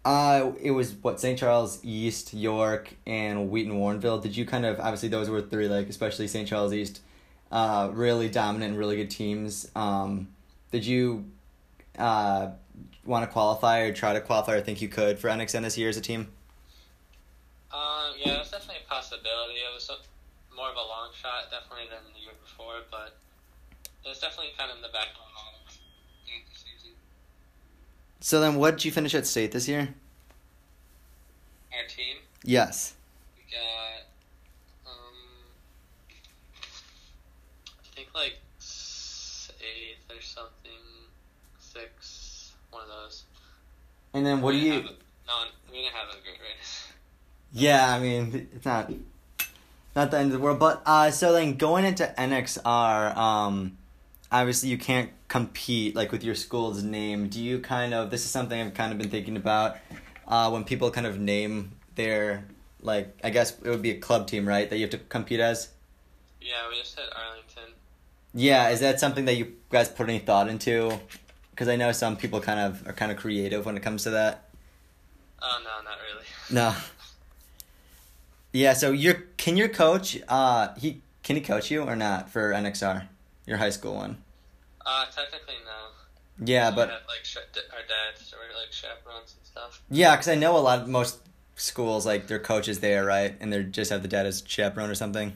uh, 0.06 0.52
it 0.62 0.72
was 0.72 0.94
what 0.94 1.20
St. 1.20 1.38
Charles 1.38 1.84
East, 1.84 2.36
York, 2.36 2.94
and 3.08 3.50
Wheaton 3.50 3.74
Warrenville. 3.74 4.22
Did 4.22 4.38
you 4.38 4.46
kind 4.46 4.68
of 4.68 4.80
obviously 4.80 5.10
those 5.10 5.32
were 5.32 5.42
three 5.42 5.68
like 5.68 5.90
especially 5.90 6.28
St. 6.28 6.48
Charles 6.48 6.74
East, 6.74 7.02
uh, 7.52 7.90
really 7.94 8.30
dominant 8.30 8.72
and 8.72 8.80
really 8.80 8.96
good 8.98 9.10
teams. 9.10 9.70
Um, 9.76 10.28
did 10.72 10.86
you, 10.86 11.26
uh, 11.98 12.50
want 13.06 13.24
to 13.26 13.32
qualify 13.32 13.80
or 13.80 13.94
try 13.94 14.14
to 14.14 14.22
qualify 14.22 14.54
or 14.56 14.62
think 14.62 14.82
you 14.82 14.90
could 14.90 15.18
for 15.18 15.30
NXN 15.30 15.62
this 15.64 15.78
year 15.78 15.90
as 15.90 15.98
a 15.98 16.02
team? 16.02 16.28
um, 17.72 18.14
yeah, 18.18 18.36
it 18.36 18.40
was 18.40 18.52
definitely 18.52 18.82
a 18.86 18.90
possibility. 18.90 19.54
It 19.56 19.74
was 19.74 19.90
a, 19.90 20.56
more 20.56 20.70
of 20.70 20.76
a 20.76 20.80
long 20.80 21.10
shot, 21.14 21.52
definitely 21.52 21.86
than 21.90 22.00
the 22.14 22.20
year 22.20 22.32
before, 22.44 22.82
but 22.92 23.18
it 24.04 24.08
was 24.10 24.20
definitely 24.20 24.52
kind 24.58 24.72
of 24.72 24.78
in 24.78 24.82
the 24.82 24.88
back 24.90 25.08
of 25.12 25.18
my 25.20 25.52
mind 25.52 26.44
the 26.52 26.58
season. 26.58 26.96
So 28.20 28.40
then, 28.42 28.56
what 28.56 28.72
did 28.72 28.86
you 28.86 28.92
finish 28.92 29.14
at 29.16 29.26
state 29.28 29.52
this 29.52 29.68
year? 29.68 29.94
Our 31.74 31.88
team, 31.88 32.18
Yes. 32.44 32.94
we 33.36 33.44
got 33.54 34.90
um, 34.90 35.16
I 37.84 37.96
think 37.96 38.08
like 38.16 38.38
s- 38.60 39.52
eighth 39.60 40.10
or 40.18 40.22
something, 40.22 40.72
six, 41.60 42.54
one 42.72 42.82
of 42.84 42.90
those. 42.90 43.24
And 44.18 44.26
then 44.26 44.42
what 44.42 44.54
do 44.54 44.58
you? 44.58 44.74
a- 44.74 44.82
no, 44.82 45.34
we 45.72 45.82
didn't 45.82 45.94
have 45.94 46.10
a 46.10 46.22
great 46.24 46.40
race. 46.42 46.88
Yeah, 47.54 47.94
I 47.94 48.00
mean 48.00 48.50
it's 48.54 48.66
not 48.66 48.92
not 49.96 50.12
the 50.12 50.18
end 50.18 50.28
of 50.28 50.34
the 50.34 50.40
world, 50.40 50.60
but 50.60 50.82
uh, 50.86 51.10
so 51.12 51.34
then 51.34 51.54
going 51.56 51.86
into 51.86 52.14
NXR, 52.18 53.16
um, 53.16 53.78
obviously 54.32 54.70
you 54.70 54.78
can't 54.78 55.12
compete 55.28 55.96
like 55.96 56.12
with 56.12 56.24
your 56.24 56.36
school's 56.36 56.84
name. 56.84 57.30
Do 57.30 57.42
you 57.42 57.60
kind 57.60 57.94
of? 57.94 58.10
This 58.12 58.26
is 58.26 58.32
something 58.32 58.60
I've 58.60 58.74
kind 58.74 58.92
of 58.92 58.98
been 58.98 59.10
thinking 59.10 59.38
about. 59.38 59.78
Uh, 60.28 60.50
when 60.50 60.66
people 60.66 60.92
kind 60.92 61.08
of 61.08 61.20
name 61.20 61.72
their 61.96 62.44
like, 62.82 63.18
I 63.24 63.30
guess 63.30 63.58
it 63.64 63.70
would 63.70 63.82
be 63.82 63.92
a 63.92 63.98
club 64.00 64.28
team, 64.28 64.48
right? 64.48 64.70
That 64.70 64.78
you 64.78 64.84
have 64.84 64.92
to 64.92 64.98
compete 64.98 65.40
as. 65.40 65.70
Yeah, 66.42 66.68
we 66.70 66.78
just 66.78 66.98
hit 66.98 67.08
Arlington. 67.16 67.74
Yeah, 68.34 68.70
is 68.70 68.82
that 68.82 69.00
something 69.00 69.26
that 69.26 69.36
you 69.36 69.54
guys 69.70 69.90
put 69.90 70.10
any 70.10 70.20
thought 70.20 70.48
into? 70.48 71.00
Because 71.58 71.70
I 71.70 71.76
know 71.76 71.92
some 71.92 72.18
people 72.18 72.40
kind 72.40 72.60
of 72.60 72.88
are 72.88 72.94
kind 72.94 73.12
of 73.12 73.18
creative 73.18 73.66
when 73.66 73.76
it 73.76 73.82
comes 73.82 74.04
to 74.04 74.12
that. 74.12 74.46
Oh 75.42 75.60
no, 75.64 75.84
not 75.90 75.98
really. 76.08 76.26
No. 76.52 76.76
Yeah, 78.54 78.74
so 78.74 78.92
your 78.92 79.16
can 79.38 79.58
your 79.58 79.68
coach 79.68 80.20
uh 80.28 80.76
he 80.76 81.02
can 81.24 81.36
he 81.36 81.42
coach 81.42 81.72
you 81.72 81.82
or 81.82 81.96
not 81.96 82.30
for 82.30 82.52
NXR, 82.52 83.08
your 83.48 83.58
high 83.58 83.72
school 83.72 83.96
one? 83.96 84.18
Uh, 84.86 85.06
technically 85.06 85.56
no. 85.66 86.46
Yeah, 86.46 86.70
but 86.70 86.90
have, 86.90 87.00
like 87.08 87.26
sh- 87.26 87.38
our 87.38 87.80
dads 87.88 88.32
or 88.34 88.56
like 88.56 88.72
chaperones 88.72 89.36
and 89.36 89.46
stuff. 89.48 89.82
yeah, 89.90 90.16
because 90.16 90.28
I 90.28 90.36
know 90.36 90.56
a 90.56 90.60
lot 90.60 90.82
of 90.82 90.88
most 90.88 91.18
schools 91.56 92.06
like 92.06 92.28
their 92.28 92.40
coaches 92.40 92.82
there, 92.82 93.04
right, 93.04 93.36
and 93.40 93.52
they 93.52 93.64
just 93.64 93.90
have 93.90 94.04
the 94.04 94.08
dad 94.08 94.28
as 94.28 94.44
chaperone 94.46 94.92
or 94.92 94.96
something. 94.96 95.34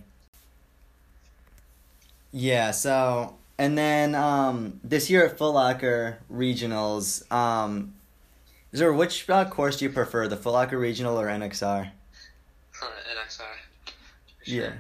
Yeah. 2.32 2.70
So 2.72 3.36
and 3.62 3.78
then 3.78 4.15
um 4.15 4.80
this 4.84 5.08
year 5.08 5.24
at 5.28 5.38
Foot 5.38 5.52
Locker 5.52 6.17
regionals, 6.34 7.32
um, 7.32 7.93
is 8.71 8.80
there 8.80 8.91
which 8.91 9.30
uh, 9.30 9.45
course 9.45 9.78
do 9.78 9.86
you 9.86 9.91
prefer, 9.91 10.28
the 10.28 10.36
Foot 10.36 10.54
Locker 10.54 10.80
regional 10.80 11.19
or 11.19 11.28
NXR? 11.28 11.91
NXR. 11.91 11.93
for 12.71 12.88
Yeah. 14.45 14.74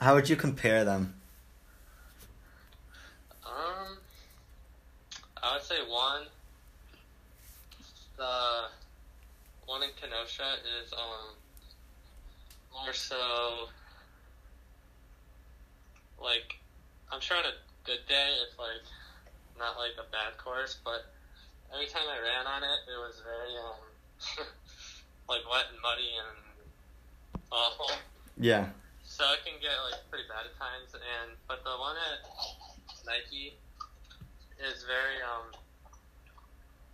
How 0.00 0.14
would 0.14 0.28
you 0.28 0.34
compare 0.34 0.84
them? 0.84 1.14
Um, 3.46 3.98
I 5.40 5.54
would 5.54 5.62
say 5.62 5.76
one. 5.88 6.24
The 8.16 8.64
one 9.66 9.84
in 9.84 9.90
Kenosha 10.00 10.56
is 10.82 10.92
um 10.92 11.36
more 12.72 12.92
so 12.92 13.68
like 16.20 16.58
I'm 17.12 17.20
sure 17.20 17.36
on 17.36 17.44
a 17.44 17.63
good 17.84 18.00
day 18.08 18.32
it's 18.42 18.58
like 18.58 18.84
not 19.58 19.76
like 19.78 19.94
a 20.00 20.08
bad 20.10 20.36
course, 20.40 20.76
but 20.84 21.12
every 21.72 21.86
time 21.86 22.08
I 22.08 22.18
ran 22.18 22.46
on 22.46 22.62
it, 22.64 22.80
it 22.88 22.98
was 22.98 23.22
very 23.22 23.54
um 23.60 24.48
like 25.28 25.44
wet 25.46 25.70
and 25.70 25.80
muddy 25.80 26.10
and 26.16 26.38
awful. 27.52 27.90
Yeah. 28.36 28.72
So 29.04 29.22
it 29.36 29.46
can 29.46 29.60
get 29.60 29.76
like 29.84 30.00
pretty 30.10 30.26
bad 30.26 30.48
at 30.48 30.56
times, 30.58 30.96
and 30.96 31.36
but 31.46 31.62
the 31.62 31.76
one 31.78 31.94
at 31.96 32.24
Nike 33.06 33.54
is 34.58 34.82
very 34.84 35.22
um. 35.22 35.54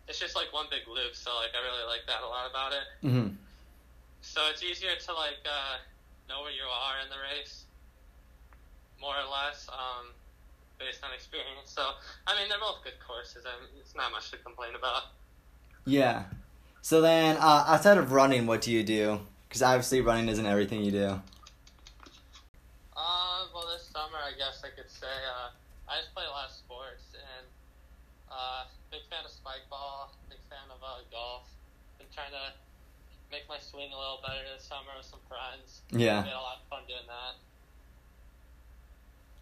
It's 0.08 0.18
just 0.18 0.34
like 0.34 0.52
one 0.52 0.66
big 0.68 0.90
loop, 0.90 1.14
so 1.14 1.30
like 1.38 1.54
I 1.54 1.62
really 1.62 1.86
like 1.86 2.02
that 2.10 2.26
a 2.26 2.28
lot 2.28 2.50
about 2.50 2.74
it. 2.74 2.86
Mm-hmm. 3.06 3.38
So 4.20 4.42
it's 4.50 4.62
easier 4.62 4.98
to 5.06 5.12
like 5.14 5.40
uh, 5.46 5.78
know 6.28 6.42
where 6.42 6.50
you 6.50 6.66
are 6.66 6.98
in 6.98 7.08
the 7.08 7.20
race, 7.22 7.64
more 9.00 9.14
or 9.14 9.30
less, 9.30 9.70
um, 9.70 10.10
based 10.80 11.04
on 11.04 11.12
experience. 11.12 11.68
So 11.68 11.84
I 12.26 12.34
mean, 12.34 12.48
they're 12.48 12.58
both 12.58 12.82
good 12.82 12.98
courses, 13.06 13.44
and 13.44 13.68
it's 13.78 13.94
not 13.94 14.10
much 14.10 14.32
to 14.32 14.38
complain 14.38 14.74
about. 14.74 15.12
Yeah. 15.84 16.24
So 16.82 17.00
then, 17.04 17.36
uh, 17.36 17.68
outside 17.68 17.98
of 17.98 18.10
running, 18.12 18.48
what 18.48 18.62
do 18.62 18.72
you 18.72 18.82
do? 18.82 19.20
Because 19.46 19.60
obviously, 19.60 20.00
running 20.00 20.28
isn't 20.32 20.46
everything 20.46 20.82
you 20.82 20.90
do. 20.90 21.20
Uh, 22.96 23.40
well, 23.52 23.68
this 23.68 23.84
summer, 23.84 24.16
I 24.16 24.32
guess 24.36 24.64
I 24.64 24.72
could 24.72 24.88
say, 24.88 25.12
uh, 25.28 25.52
I 25.84 26.00
just 26.00 26.14
play 26.16 26.24
a 26.24 26.32
lot 26.32 26.48
of 26.48 26.56
sports, 26.56 27.12
and, 27.12 27.46
uh, 28.32 28.64
big 28.90 29.04
fan 29.10 29.24
of 29.24 29.30
spike 29.30 29.68
ball, 29.68 30.16
big 30.28 30.40
fan 30.48 30.64
of, 30.72 30.80
uh, 30.80 31.04
golf. 31.12 31.48
Been 31.98 32.08
trying 32.14 32.32
to 32.32 32.56
make 33.30 33.44
my 33.48 33.58
swing 33.58 33.92
a 33.92 33.98
little 33.98 34.20
better 34.24 34.40
this 34.56 34.64
summer 34.64 34.96
with 34.96 35.04
some 35.04 35.20
friends. 35.28 35.82
Yeah. 35.92 36.24
We 36.24 36.32
had 36.32 36.38
a 36.38 36.40
lot 36.40 36.62
of 36.62 36.68
fun 36.72 36.88
doing 36.88 37.04
that. 37.08 37.36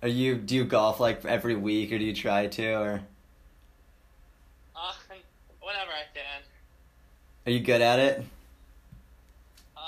Are 0.02 0.08
you 0.08 0.36
do 0.36 0.54
you 0.54 0.64
golf 0.64 1.00
like 1.00 1.24
every 1.24 1.56
week, 1.56 1.92
or 1.92 1.98
do 1.98 2.04
you 2.04 2.14
try 2.14 2.46
to, 2.46 2.72
or 2.74 3.00
Uh, 4.76 4.92
whenever 5.60 5.90
I 5.90 6.04
can. 6.14 6.42
are 7.46 7.50
you 7.50 7.60
good 7.60 7.80
at 7.80 7.98
it? 7.98 8.24
Uh, 9.76 9.80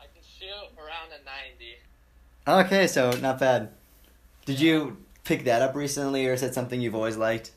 I 0.00 0.04
can 0.12 0.22
shoot 0.38 0.68
around 0.78 1.08
a 1.12 1.24
90. 1.24 2.66
Okay, 2.68 2.86
so 2.86 3.10
not 3.22 3.38
bad. 3.40 3.70
Did 4.44 4.60
you 4.60 4.98
pick 5.24 5.44
that 5.44 5.62
up 5.62 5.74
recently, 5.74 6.26
or 6.26 6.34
is 6.34 6.42
that 6.42 6.52
something 6.54 6.80
you've 6.80 6.94
always 6.94 7.16
liked? 7.16 7.52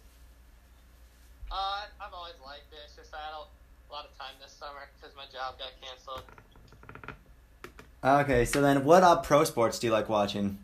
Uh, 1.51 1.81
I've 1.99 2.13
always 2.13 2.35
liked 2.45 2.71
it. 2.71 2.77
It's 2.85 2.95
just 2.95 3.13
I 3.13 3.17
had 3.17 3.33
a 3.33 3.93
lot 3.93 4.05
of 4.05 4.17
time 4.17 4.33
this 4.41 4.53
summer 4.53 4.87
because 4.99 5.13
my 5.15 5.23
job 5.25 5.55
got 5.59 5.71
canceled. 5.81 6.23
Okay, 8.03 8.45
so 8.45 8.61
then 8.61 8.85
what 8.85 9.03
uh, 9.03 9.17
pro 9.21 9.43
sports 9.43 9.77
do 9.77 9.87
you 9.87 9.93
like 9.93 10.07
watching? 10.07 10.57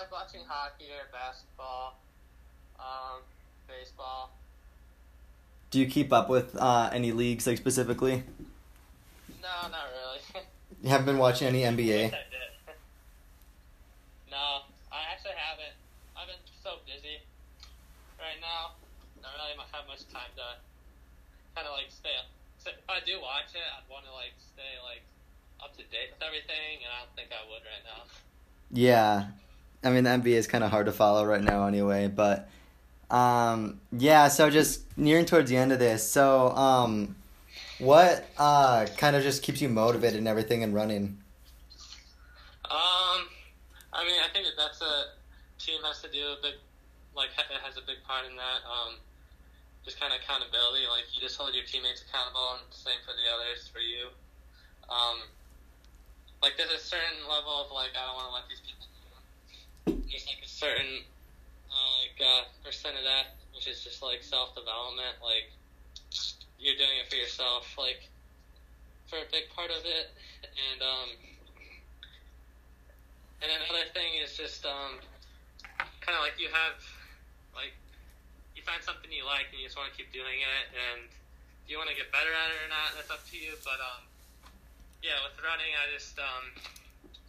Like 0.00 0.08
watching 0.08 0.40
hockey 0.48 0.88
or 0.96 1.12
basketball, 1.12 2.00
um, 2.80 3.20
baseball. 3.68 4.32
Do 5.68 5.76
you 5.76 5.84
keep 5.84 6.10
up 6.10 6.32
with 6.32 6.56
uh, 6.56 6.88
any 6.88 7.12
leagues 7.12 7.46
like 7.46 7.58
specifically? 7.58 8.24
No, 9.44 9.68
not 9.68 9.92
really. 9.92 10.24
You 10.82 10.88
haven't 10.88 11.04
been 11.04 11.18
watching 11.18 11.52
any 11.52 11.68
NBA. 11.68 12.08
I 12.08 12.24
no, 14.32 14.64
I 14.88 15.12
actually 15.12 15.36
haven't. 15.36 15.76
I've 16.16 16.32
been 16.32 16.40
so 16.64 16.80
busy 16.88 17.20
right 18.16 18.40
now. 18.40 18.80
I 19.20 19.28
don't 19.28 19.36
really 19.36 19.60
have 19.68 19.84
much 19.84 20.08
time 20.08 20.32
to 20.40 20.56
kind 21.52 21.68
of 21.68 21.76
like 21.76 21.92
stay 21.92 22.16
up. 22.16 22.32
So 22.56 22.72
if 22.72 22.88
I 22.88 23.04
do 23.04 23.20
watch 23.20 23.52
it, 23.52 23.60
I'd 23.60 23.84
want 23.92 24.08
to 24.08 24.14
like 24.16 24.32
stay 24.40 24.80
like 24.80 25.04
up 25.60 25.76
to 25.76 25.84
date 25.92 26.16
with 26.16 26.24
everything, 26.24 26.80
and 26.80 26.88
I 26.88 27.04
don't 27.04 27.12
think 27.12 27.28
I 27.36 27.44
would 27.44 27.60
right 27.68 27.84
now. 27.84 28.08
Yeah, 28.72 29.36
I 29.82 29.90
mean 29.90 30.04
the 30.04 30.10
NBA 30.10 30.34
is 30.34 30.46
kind 30.46 30.62
of 30.62 30.70
hard 30.70 30.86
to 30.86 30.92
follow 30.92 31.24
right 31.24 31.42
now 31.42 31.66
anyway, 31.66 32.08
but 32.08 32.48
um, 33.10 33.80
yeah. 33.92 34.28
So 34.28 34.50
just 34.50 34.84
nearing 34.96 35.24
towards 35.24 35.50
the 35.50 35.56
end 35.56 35.72
of 35.72 35.78
this, 35.78 36.08
so 36.08 36.50
um, 36.50 37.16
what 37.78 38.28
uh 38.38 38.86
kind 38.96 39.16
of 39.16 39.22
just 39.22 39.42
keeps 39.42 39.60
you 39.60 39.68
motivated 39.68 40.18
and 40.18 40.28
everything 40.28 40.62
and 40.62 40.74
running? 40.74 41.18
Um, 42.70 43.26
I 43.92 44.04
mean, 44.04 44.20
I 44.22 44.28
think 44.32 44.46
that 44.46 44.56
that's 44.56 44.80
a 44.80 45.16
team 45.58 45.80
has 45.82 46.00
to 46.02 46.10
do 46.10 46.22
a 46.22 46.36
big, 46.42 46.54
like 47.16 47.30
it 47.36 47.60
has 47.64 47.76
a 47.76 47.82
big 47.82 47.98
part 48.06 48.26
in 48.28 48.36
that. 48.36 48.60
Um, 48.68 48.94
just 49.84 49.98
kind 49.98 50.12
of 50.12 50.20
accountability, 50.20 50.84
like 50.86 51.08
you 51.16 51.24
just 51.24 51.40
hold 51.40 51.54
your 51.56 51.64
teammates 51.64 52.04
accountable, 52.04 52.60
and 52.60 52.62
same 52.70 53.00
for 53.02 53.16
the 53.16 53.26
others 53.32 53.66
for 53.66 53.80
you. 53.80 54.12
Um, 54.86 55.24
like 56.42 56.56
there's 56.56 56.72
a 56.72 56.78
certain 56.78 57.24
level 57.28 57.64
of 57.64 57.72
like 57.72 57.96
I 57.96 58.06
don't 58.06 58.16
want 58.16 58.28
to 58.28 58.34
let 58.34 58.46
these 58.48 58.60
people. 58.60 58.79
There's 59.86 60.26
like 60.26 60.42
a 60.44 60.48
certain 60.48 61.04
like 61.70 62.18
uh, 62.20 62.44
percent 62.64 62.96
of 62.96 63.04
that, 63.04 63.36
which 63.54 63.66
is 63.66 63.82
just 63.84 64.02
like 64.02 64.22
self 64.22 64.54
development. 64.54 65.16
Like 65.22 65.52
you're 66.58 66.76
doing 66.76 67.00
it 67.00 67.08
for 67.08 67.16
yourself, 67.16 67.66
like 67.78 68.08
for 69.08 69.16
a 69.16 69.28
big 69.30 69.48
part 69.54 69.70
of 69.70 69.84
it, 69.84 70.12
and 70.44 70.82
um. 70.82 71.10
And 73.40 73.48
another 73.48 73.88
thing 73.96 74.20
is 74.20 74.36
just 74.36 74.68
um, 74.68 75.00
kind 76.04 76.12
of 76.12 76.20
like 76.20 76.36
you 76.36 76.52
have, 76.52 76.76
like, 77.56 77.72
you 78.52 78.60
find 78.60 78.84
something 78.84 79.08
you 79.08 79.24
like 79.24 79.48
and 79.48 79.56
you 79.56 79.64
just 79.64 79.80
want 79.80 79.88
to 79.88 79.96
keep 79.96 80.12
doing 80.12 80.44
it. 80.44 80.64
And 80.76 81.08
do 81.64 81.72
you 81.72 81.80
want 81.80 81.88
to 81.88 81.96
get 81.96 82.12
better 82.12 82.28
at 82.28 82.52
it 82.52 82.60
or 82.60 82.68
not? 82.68 82.92
That's 82.92 83.08
up 83.08 83.24
to 83.32 83.36
you. 83.40 83.56
But 83.64 83.80
um, 83.80 84.04
yeah, 85.00 85.16
with 85.24 85.40
running, 85.40 85.72
I 85.72 85.88
just 85.88 86.20
um, 86.20 86.52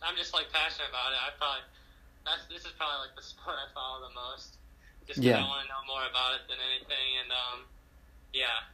I'm 0.03 0.19
just 0.19 0.35
like 0.35 0.51
passionate 0.51 0.91
about 0.91 1.15
it. 1.15 1.19
I 1.23 1.31
probably 1.39 1.63
that's 2.25 2.45
this 2.49 2.65
is 2.65 2.73
probably 2.77 3.07
like 3.07 3.15
the 3.15 3.23
sport 3.31 3.55
I 3.57 3.67
follow 3.73 4.07
the 4.07 4.13
most. 4.13 4.57
Just 5.07 5.19
Yeah. 5.19 5.43
I 5.43 5.47
want 5.47 5.63
to 5.63 5.69
know 5.69 5.81
more 5.87 6.03
about 6.09 6.35
it 6.35 6.41
than 6.47 6.57
anything. 6.71 7.07
And 7.23 7.31
um, 7.31 7.65
yeah. 8.33 8.69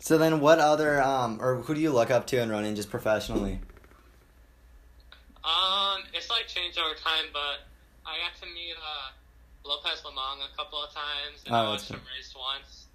So 0.00 0.18
then, 0.18 0.40
what 0.40 0.58
other 0.58 1.00
um 1.02 1.38
or 1.40 1.56
who 1.56 1.74
do 1.74 1.80
you 1.80 1.92
look 1.92 2.10
up 2.10 2.26
to 2.28 2.40
in 2.40 2.50
running 2.50 2.74
just 2.74 2.90
professionally? 2.90 3.60
Um, 5.44 6.04
it's 6.12 6.30
like 6.30 6.48
changed 6.48 6.78
over 6.78 6.94
time, 6.96 7.28
but 7.32 7.68
I 8.08 8.16
got 8.16 8.32
to 8.40 8.48
meet 8.48 8.76
uh, 8.80 9.12
Lopez 9.68 10.00
Lomong 10.00 10.40
a 10.40 10.52
couple 10.56 10.80
of 10.80 10.88
times, 10.92 11.44
and 11.44 11.52
Oh, 11.54 11.58
I 11.58 11.62
watched 11.68 11.88
him 11.92 12.00
race 12.16 12.32
once, 12.32 12.86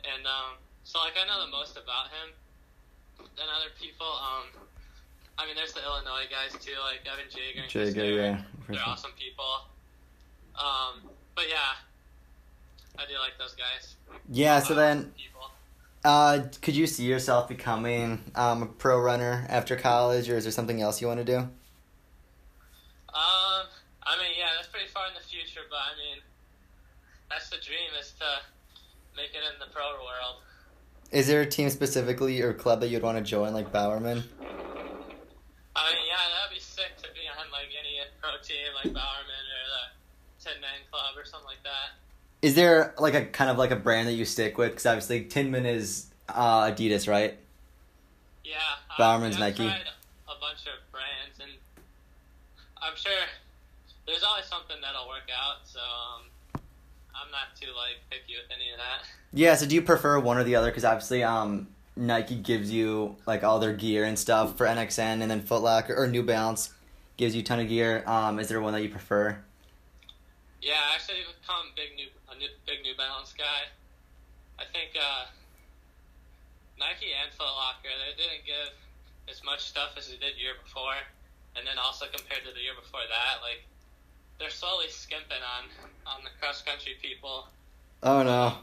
and 0.00 0.24
um, 0.24 0.56
so 0.84 0.98
like 1.00 1.12
I 1.20 1.28
know 1.28 1.44
the 1.44 1.52
most 1.52 1.76
about 1.76 2.08
him 2.08 2.32
than 3.36 3.48
other 3.52 3.68
people. 3.76 4.08
Um, 4.08 4.48
I 5.40 5.46
mean, 5.46 5.56
there's 5.56 5.72
the 5.72 5.82
Illinois 5.82 6.28
guys 6.30 6.52
too, 6.62 6.72
like 6.84 7.00
Evan 7.10 7.24
Jager. 7.30 7.62
And 7.62 7.70
Jager, 7.70 8.04
yeah. 8.04 8.42
They're 8.66 8.76
sure. 8.76 8.84
awesome 8.86 9.12
people. 9.18 9.44
Um, 10.54 11.10
but 11.34 11.44
yeah, 11.48 11.80
I 12.98 13.06
do 13.08 13.14
like 13.18 13.38
those 13.38 13.54
guys. 13.54 13.96
Yeah. 14.28 14.60
So 14.60 14.74
then, 14.74 15.12
uh, 16.04 16.40
could 16.60 16.76
you 16.76 16.86
see 16.86 17.04
yourself 17.04 17.48
becoming 17.48 18.22
um 18.34 18.62
a 18.62 18.66
pro 18.66 19.00
runner 19.00 19.46
after 19.48 19.76
college, 19.76 20.28
or 20.28 20.36
is 20.36 20.44
there 20.44 20.52
something 20.52 20.82
else 20.82 21.00
you 21.00 21.06
want 21.06 21.20
to 21.20 21.24
do? 21.24 21.38
Um, 21.38 21.48
I 23.14 24.16
mean, 24.18 24.32
yeah, 24.38 24.50
that's 24.56 24.68
pretty 24.68 24.88
far 24.88 25.06
in 25.08 25.14
the 25.14 25.26
future, 25.26 25.62
but 25.70 25.78
I 25.78 25.96
mean, 25.96 26.22
that's 27.30 27.48
the 27.48 27.56
dream 27.56 27.90
is 27.98 28.12
to 28.18 28.26
make 29.16 29.30
it 29.30 29.42
in 29.52 29.58
the 29.58 29.72
pro 29.72 29.84
world. 30.04 30.42
Is 31.12 31.26
there 31.26 31.40
a 31.40 31.46
team 31.46 31.70
specifically 31.70 32.42
or 32.42 32.52
club 32.52 32.80
that 32.80 32.88
you'd 32.88 33.02
want 33.02 33.18
to 33.18 33.24
join, 33.24 33.54
like 33.54 33.72
Bowerman? 33.72 34.22
I 35.76 35.92
mean, 35.94 36.02
yeah, 36.08 36.16
that'd 36.16 36.54
be 36.54 36.60
sick 36.60 36.96
to 36.98 37.08
be 37.14 37.28
on 37.30 37.50
like 37.52 37.68
any 37.78 37.98
pro 38.20 38.30
team 38.42 38.74
like 38.74 38.92
Bowerman 38.92 39.44
or 39.54 39.64
the 39.70 40.44
Tin 40.44 40.60
Man 40.60 40.80
Club 40.90 41.16
or 41.16 41.24
something 41.24 41.46
like 41.46 41.62
that. 41.62 41.96
Is 42.42 42.54
there 42.54 42.94
like 42.98 43.14
a 43.14 43.24
kind 43.26 43.50
of 43.50 43.58
like 43.58 43.70
a 43.70 43.76
brand 43.76 44.08
that 44.08 44.14
you 44.14 44.24
stick 44.24 44.58
with? 44.58 44.70
Because 44.70 44.86
obviously 44.86 45.24
Tinman 45.24 45.66
is 45.66 46.06
uh, 46.28 46.70
Adidas, 46.70 47.08
right? 47.08 47.36
Yeah. 48.44 48.56
Bowerman's 48.98 49.36
I've 49.36 49.40
Nike. 49.40 49.66
tried 49.68 49.86
a 50.26 50.40
bunch 50.40 50.64
of 50.66 50.80
brands, 50.90 51.38
and 51.40 51.50
I'm 52.82 52.96
sure 52.96 53.12
there's 54.06 54.22
always 54.22 54.46
something 54.46 54.76
that'll 54.82 55.06
work 55.08 55.28
out. 55.30 55.58
So 55.64 55.78
um, 55.80 56.60
I'm 57.14 57.30
not 57.30 57.54
too 57.60 57.68
like 57.76 58.00
picky 58.10 58.34
with 58.40 58.50
any 58.54 58.72
of 58.72 58.78
that. 58.78 59.06
Yeah. 59.32 59.54
So 59.54 59.66
do 59.66 59.74
you 59.74 59.82
prefer 59.82 60.18
one 60.18 60.36
or 60.38 60.44
the 60.44 60.56
other? 60.56 60.68
Because 60.68 60.84
obviously, 60.84 61.22
um, 61.22 61.68
Nike 61.96 62.36
gives 62.36 62.70
you 62.70 63.16
like 63.26 63.42
all 63.44 63.58
their 63.58 63.72
gear 63.72 64.04
and 64.04 64.18
stuff 64.18 64.56
for 64.56 64.66
NXN, 64.66 65.22
and 65.22 65.30
then 65.30 65.42
Foot 65.42 65.62
Locker 65.62 65.94
or 65.94 66.06
New 66.06 66.22
Balance 66.22 66.72
gives 67.16 67.34
you 67.34 67.42
a 67.42 67.44
ton 67.44 67.60
of 67.60 67.68
gear. 67.68 68.02
Um, 68.06 68.38
is 68.38 68.48
there 68.48 68.60
one 68.60 68.72
that 68.72 68.82
you 68.82 68.88
prefer? 68.88 69.36
Yeah, 70.62 70.80
I 70.90 70.94
actually 70.94 71.24
become 71.40 71.72
big 71.76 71.96
new 71.96 72.06
a 72.30 72.38
new, 72.38 72.48
big 72.66 72.82
New 72.82 72.96
Balance 72.96 73.34
guy. 73.36 73.68
I 74.58 74.64
think 74.72 74.92
uh, 74.96 75.26
Nike 76.78 77.12
and 77.12 77.32
Foot 77.34 77.48
Locker 77.48 77.88
they 77.88 78.16
didn't 78.16 78.46
give 78.46 78.72
as 79.28 79.42
much 79.44 79.60
stuff 79.60 79.96
as 79.96 80.08
they 80.08 80.16
did 80.16 80.38
year 80.40 80.54
before, 80.62 81.00
and 81.56 81.66
then 81.66 81.78
also 81.78 82.06
compared 82.06 82.44
to 82.44 82.52
the 82.52 82.60
year 82.60 82.76
before 82.80 83.04
that, 83.08 83.42
like 83.42 83.64
they're 84.38 84.50
slowly 84.50 84.88
skimping 84.88 85.42
on 85.44 85.68
on 86.06 86.24
the 86.24 86.30
cross 86.40 86.62
country 86.62 86.96
people. 87.02 87.48
Oh 88.02 88.22
no. 88.22 88.54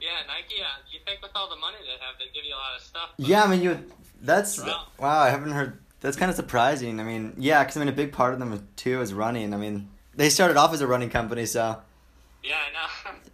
Yeah, 0.00 0.08
Nike. 0.28 0.62
Uh, 0.62 0.66
you 0.92 1.00
think 1.04 1.22
with 1.22 1.32
all 1.34 1.48
the 1.50 1.56
money 1.56 1.76
they 1.82 2.04
have, 2.04 2.18
they 2.18 2.26
give 2.32 2.44
you 2.44 2.54
a 2.54 2.56
lot 2.56 2.76
of 2.76 2.82
stuff. 2.82 3.10
Yeah, 3.16 3.44
I 3.44 3.48
mean 3.48 3.62
you. 3.62 3.84
That's 4.20 4.58
Wow. 4.62 4.86
wow. 4.98 5.18
I 5.20 5.30
haven't 5.30 5.52
heard. 5.52 5.78
That's 6.00 6.16
kind 6.16 6.30
of 6.30 6.36
surprising. 6.36 7.00
I 7.00 7.02
mean, 7.04 7.34
yeah, 7.36 7.62
because 7.64 7.76
I 7.76 7.80
mean 7.80 7.88
a 7.88 7.92
big 7.92 8.12
part 8.12 8.32
of 8.32 8.38
them 8.38 8.68
too 8.76 9.00
is 9.00 9.12
running. 9.12 9.52
I 9.52 9.56
mean, 9.56 9.88
they 10.14 10.30
started 10.30 10.56
off 10.56 10.72
as 10.72 10.80
a 10.80 10.86
running 10.86 11.10
company, 11.10 11.46
so. 11.46 11.78
Yeah, 12.42 12.54
I 12.56 12.72
know. 12.72 13.18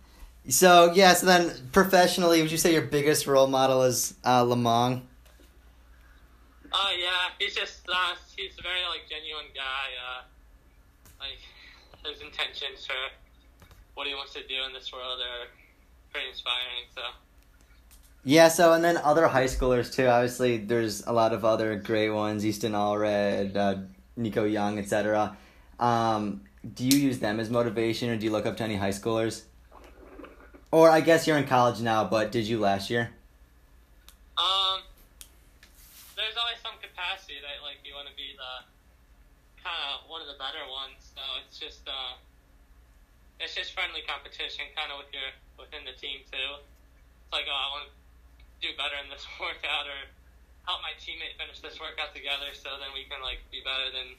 So 0.46 0.92
yeah, 0.92 1.14
so 1.14 1.24
then 1.24 1.50
professionally, 1.72 2.42
would 2.42 2.52
you 2.52 2.58
say 2.58 2.74
your 2.74 2.82
biggest 2.82 3.26
role 3.26 3.46
model 3.46 3.82
is 3.84 4.12
uh, 4.24 4.44
Lomong? 4.44 5.00
Oh 6.70 6.92
yeah, 7.00 7.32
he's 7.38 7.54
just 7.54 7.80
uh, 7.88 8.14
he's 8.36 8.52
a 8.58 8.62
very 8.62 8.80
like 8.90 9.08
genuine 9.08 9.46
guy. 9.54 9.86
Uh, 9.96 10.22
like 11.18 11.40
his 12.12 12.20
intentions 12.20 12.84
for 12.84 12.94
what 13.94 14.06
he 14.06 14.12
wants 14.12 14.34
to 14.34 14.46
do 14.46 14.56
in 14.66 14.74
this 14.74 14.92
world 14.92 15.18
are 15.20 15.48
pretty 16.14 16.28
inspiring. 16.30 16.86
So 16.94 17.02
Yeah, 18.24 18.48
so 18.48 18.72
and 18.72 18.82
then 18.82 18.96
other 18.98 19.26
high 19.26 19.44
schoolers 19.44 19.92
too. 19.92 20.06
Obviously, 20.06 20.58
there's 20.58 21.04
a 21.06 21.12
lot 21.12 21.32
of 21.34 21.44
other 21.44 21.74
great 21.76 22.10
ones: 22.10 22.46
Easton 22.46 22.72
Allred, 22.72 23.56
uh, 23.56 23.76
Nico 24.16 24.44
Young, 24.44 24.78
etc. 24.78 25.36
Um, 25.80 26.42
do 26.74 26.84
you 26.86 26.96
use 26.98 27.18
them 27.18 27.40
as 27.40 27.50
motivation, 27.50 28.08
or 28.10 28.16
do 28.16 28.24
you 28.24 28.30
look 28.32 28.46
up 28.46 28.56
to 28.58 28.64
any 28.64 28.76
high 28.76 28.90
schoolers? 28.94 29.42
Or 30.70 30.88
I 30.88 31.00
guess 31.00 31.26
you're 31.26 31.36
in 31.36 31.46
college 31.46 31.80
now, 31.80 32.04
but 32.04 32.32
did 32.32 32.46
you 32.46 32.58
last 32.58 32.88
year? 32.90 33.10
um, 34.38 34.82
there's 36.16 36.34
always 36.34 36.58
some 36.62 36.74
capacity 36.82 37.38
that 37.42 37.62
like 37.62 37.78
you 37.84 37.94
want 37.94 38.08
to 38.08 38.16
be 38.16 38.34
the 38.34 38.52
kind 39.62 39.78
of 39.94 40.10
one 40.10 40.20
of 40.22 40.26
the 40.26 40.38
better 40.38 40.62
ones. 40.66 40.98
So 41.14 41.22
it's 41.42 41.58
just 41.58 41.86
uh, 41.86 42.18
it's 43.44 43.54
just 43.54 43.76
friendly 43.76 44.00
competition, 44.08 44.64
kind 44.72 44.88
of 44.88 45.04
with 45.04 45.12
your 45.12 45.28
within 45.60 45.84
the 45.84 45.94
team 46.00 46.24
too. 46.26 46.50
It's 46.58 47.32
like 47.32 47.46
oh, 47.46 47.54
I 47.54 47.68
want 47.76 47.84
to 47.86 47.94
do 48.64 48.72
better 48.74 48.96
in 49.04 49.12
this 49.12 49.22
workout 49.42 49.84
or 49.84 50.08
help 50.64 50.80
my 50.80 50.96
teammate 50.96 51.36
finish 51.36 51.60
this 51.60 51.76
workout 51.76 52.16
together, 52.16 52.56
so 52.56 52.80
then 52.80 52.90
we 52.96 53.04
can 53.06 53.20
like 53.20 53.44
be 53.52 53.60
better 53.60 53.92
than 53.92 54.16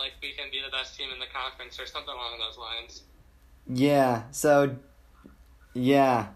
like 0.00 0.16
we 0.24 0.32
can 0.32 0.48
be 0.50 0.64
the 0.64 0.72
best 0.72 0.96
team 0.96 1.12
in 1.12 1.20
the 1.20 1.28
conference 1.28 1.78
or 1.78 1.84
something 1.84 2.12
along 2.12 2.40
those 2.40 2.56
lines. 2.56 3.04
Yeah. 3.68 4.22
So, 4.30 4.76
yeah. 5.74 6.28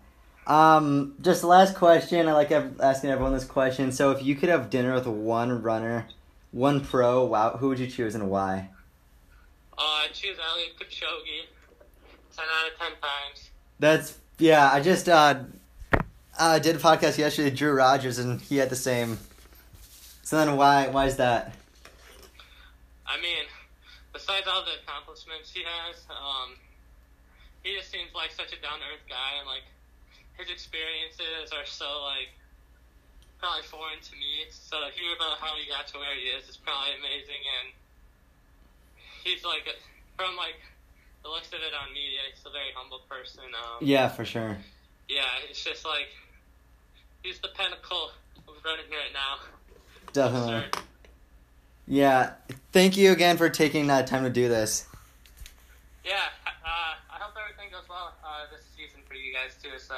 Um, 0.47 1.14
just 1.23 1.43
last 1.43 1.75
question. 1.75 2.29
I 2.29 2.33
like 2.33 2.53
asking 2.53 3.11
everyone 3.11 3.33
this 3.33 3.45
question. 3.45 3.90
So, 3.93 4.11
if 4.11 4.23
you 4.23 4.37
could 4.37 4.51
have 4.51 4.71
dinner 4.71 4.95
with 4.95 5.07
one 5.07 5.62
runner, 5.62 6.07
one 6.53 6.85
pro, 6.85 7.25
wow, 7.25 7.57
who 7.57 7.69
would 7.69 7.79
you 7.79 7.87
choose 7.87 8.14
and 8.14 8.31
why? 8.31 8.69
Uh, 9.77 9.83
I 9.83 10.09
choose 10.12 10.37
Eliud 10.37 10.79
Kipchoge. 10.79 11.47
Ten 12.37 12.44
out 12.44 12.73
of 12.73 12.79
ten 12.79 12.92
times. 13.01 13.51
That's 13.79 14.18
yeah. 14.38 14.70
I 14.73 14.81
just 14.81 15.09
uh, 15.09 15.40
uh 16.38 16.59
did 16.59 16.77
a 16.77 16.79
podcast 16.79 17.18
yesterday, 17.18 17.51
with 17.51 17.59
Drew 17.59 17.73
Rogers, 17.73 18.18
and 18.18 18.40
he 18.40 18.57
had 18.57 18.70
the 18.70 18.77
same. 18.77 19.18
So 20.23 20.37
then, 20.37 20.57
why 20.57 20.88
why 20.88 21.07
is 21.07 21.16
that? 21.16 21.55
I 23.07 23.20
mean, 23.20 23.47
besides 24.12 24.47
all 24.49 24.64
the 24.64 24.83
accomplishments 24.83 25.53
he 25.53 25.62
has, 25.62 26.03
um, 26.11 26.57
he 27.62 27.77
just 27.77 27.92
seems 27.92 28.11
like 28.14 28.33
such 28.33 28.51
a 28.51 28.61
down 28.61 28.81
to 28.81 28.87
earth 28.90 29.07
guy, 29.09 29.38
and 29.38 29.47
like 29.47 29.62
his 30.38 30.51
experiences 30.51 31.55
are 31.55 31.66
so 31.66 32.03
like 32.03 32.35
probably 33.38 33.62
foreign 33.62 34.01
to 34.03 34.14
me. 34.18 34.49
So 34.51 34.83
to 34.83 34.90
hear 34.90 35.14
about 35.14 35.38
how 35.38 35.55
he 35.55 35.70
got 35.70 35.87
to 35.92 35.99
where 36.03 36.14
he 36.18 36.35
is 36.35 36.49
is 36.49 36.57
probably 36.57 36.99
amazing, 36.99 37.42
and 37.62 37.66
he's 39.23 39.44
like 39.44 39.70
from 40.16 40.35
like 40.35 40.59
the 41.25 41.31
looks 41.31 41.49
of 41.49 41.55
it 41.55 41.73
on 41.75 41.93
media, 41.93 42.21
he's 42.33 42.45
a 42.47 42.51
very 42.51 42.71
humble 42.77 43.01
person. 43.09 43.43
Um, 43.45 43.79
Yeah, 43.81 44.09
for 44.09 44.25
sure. 44.25 44.57
yeah, 45.09 45.23
it's 45.49 45.65
just 45.65 45.85
like 45.85 46.09
he's 47.23 47.41
the 47.41 47.49
pinnacle 47.57 48.11
of 48.47 48.55
running 48.65 48.85
right 48.91 49.13
now. 49.13 49.39
Definitely. 50.13 50.61
Sure. 50.61 50.83
Yeah. 51.89 52.33
Thank 52.73 52.97
you 52.97 53.13
again 53.13 53.37
for 53.37 53.49
taking 53.49 53.91
uh, 53.91 54.05
time 54.07 54.25
to 54.25 54.31
do 54.31 54.49
this. 54.49 54.87
Yeah, 56.05 56.13
uh, 56.47 56.69
I 57.11 57.19
hope 57.19 57.35
everything 57.43 57.73
goes 57.73 57.89
well 57.89 58.13
uh, 58.23 58.45
this 58.53 58.65
season 58.77 59.01
for 59.09 59.15
you 59.15 59.33
guys 59.33 59.57
too. 59.63 59.79
So. 59.79 59.95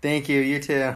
Thank 0.00 0.28
you. 0.28 0.40
You 0.40 0.58
too. 0.58 0.90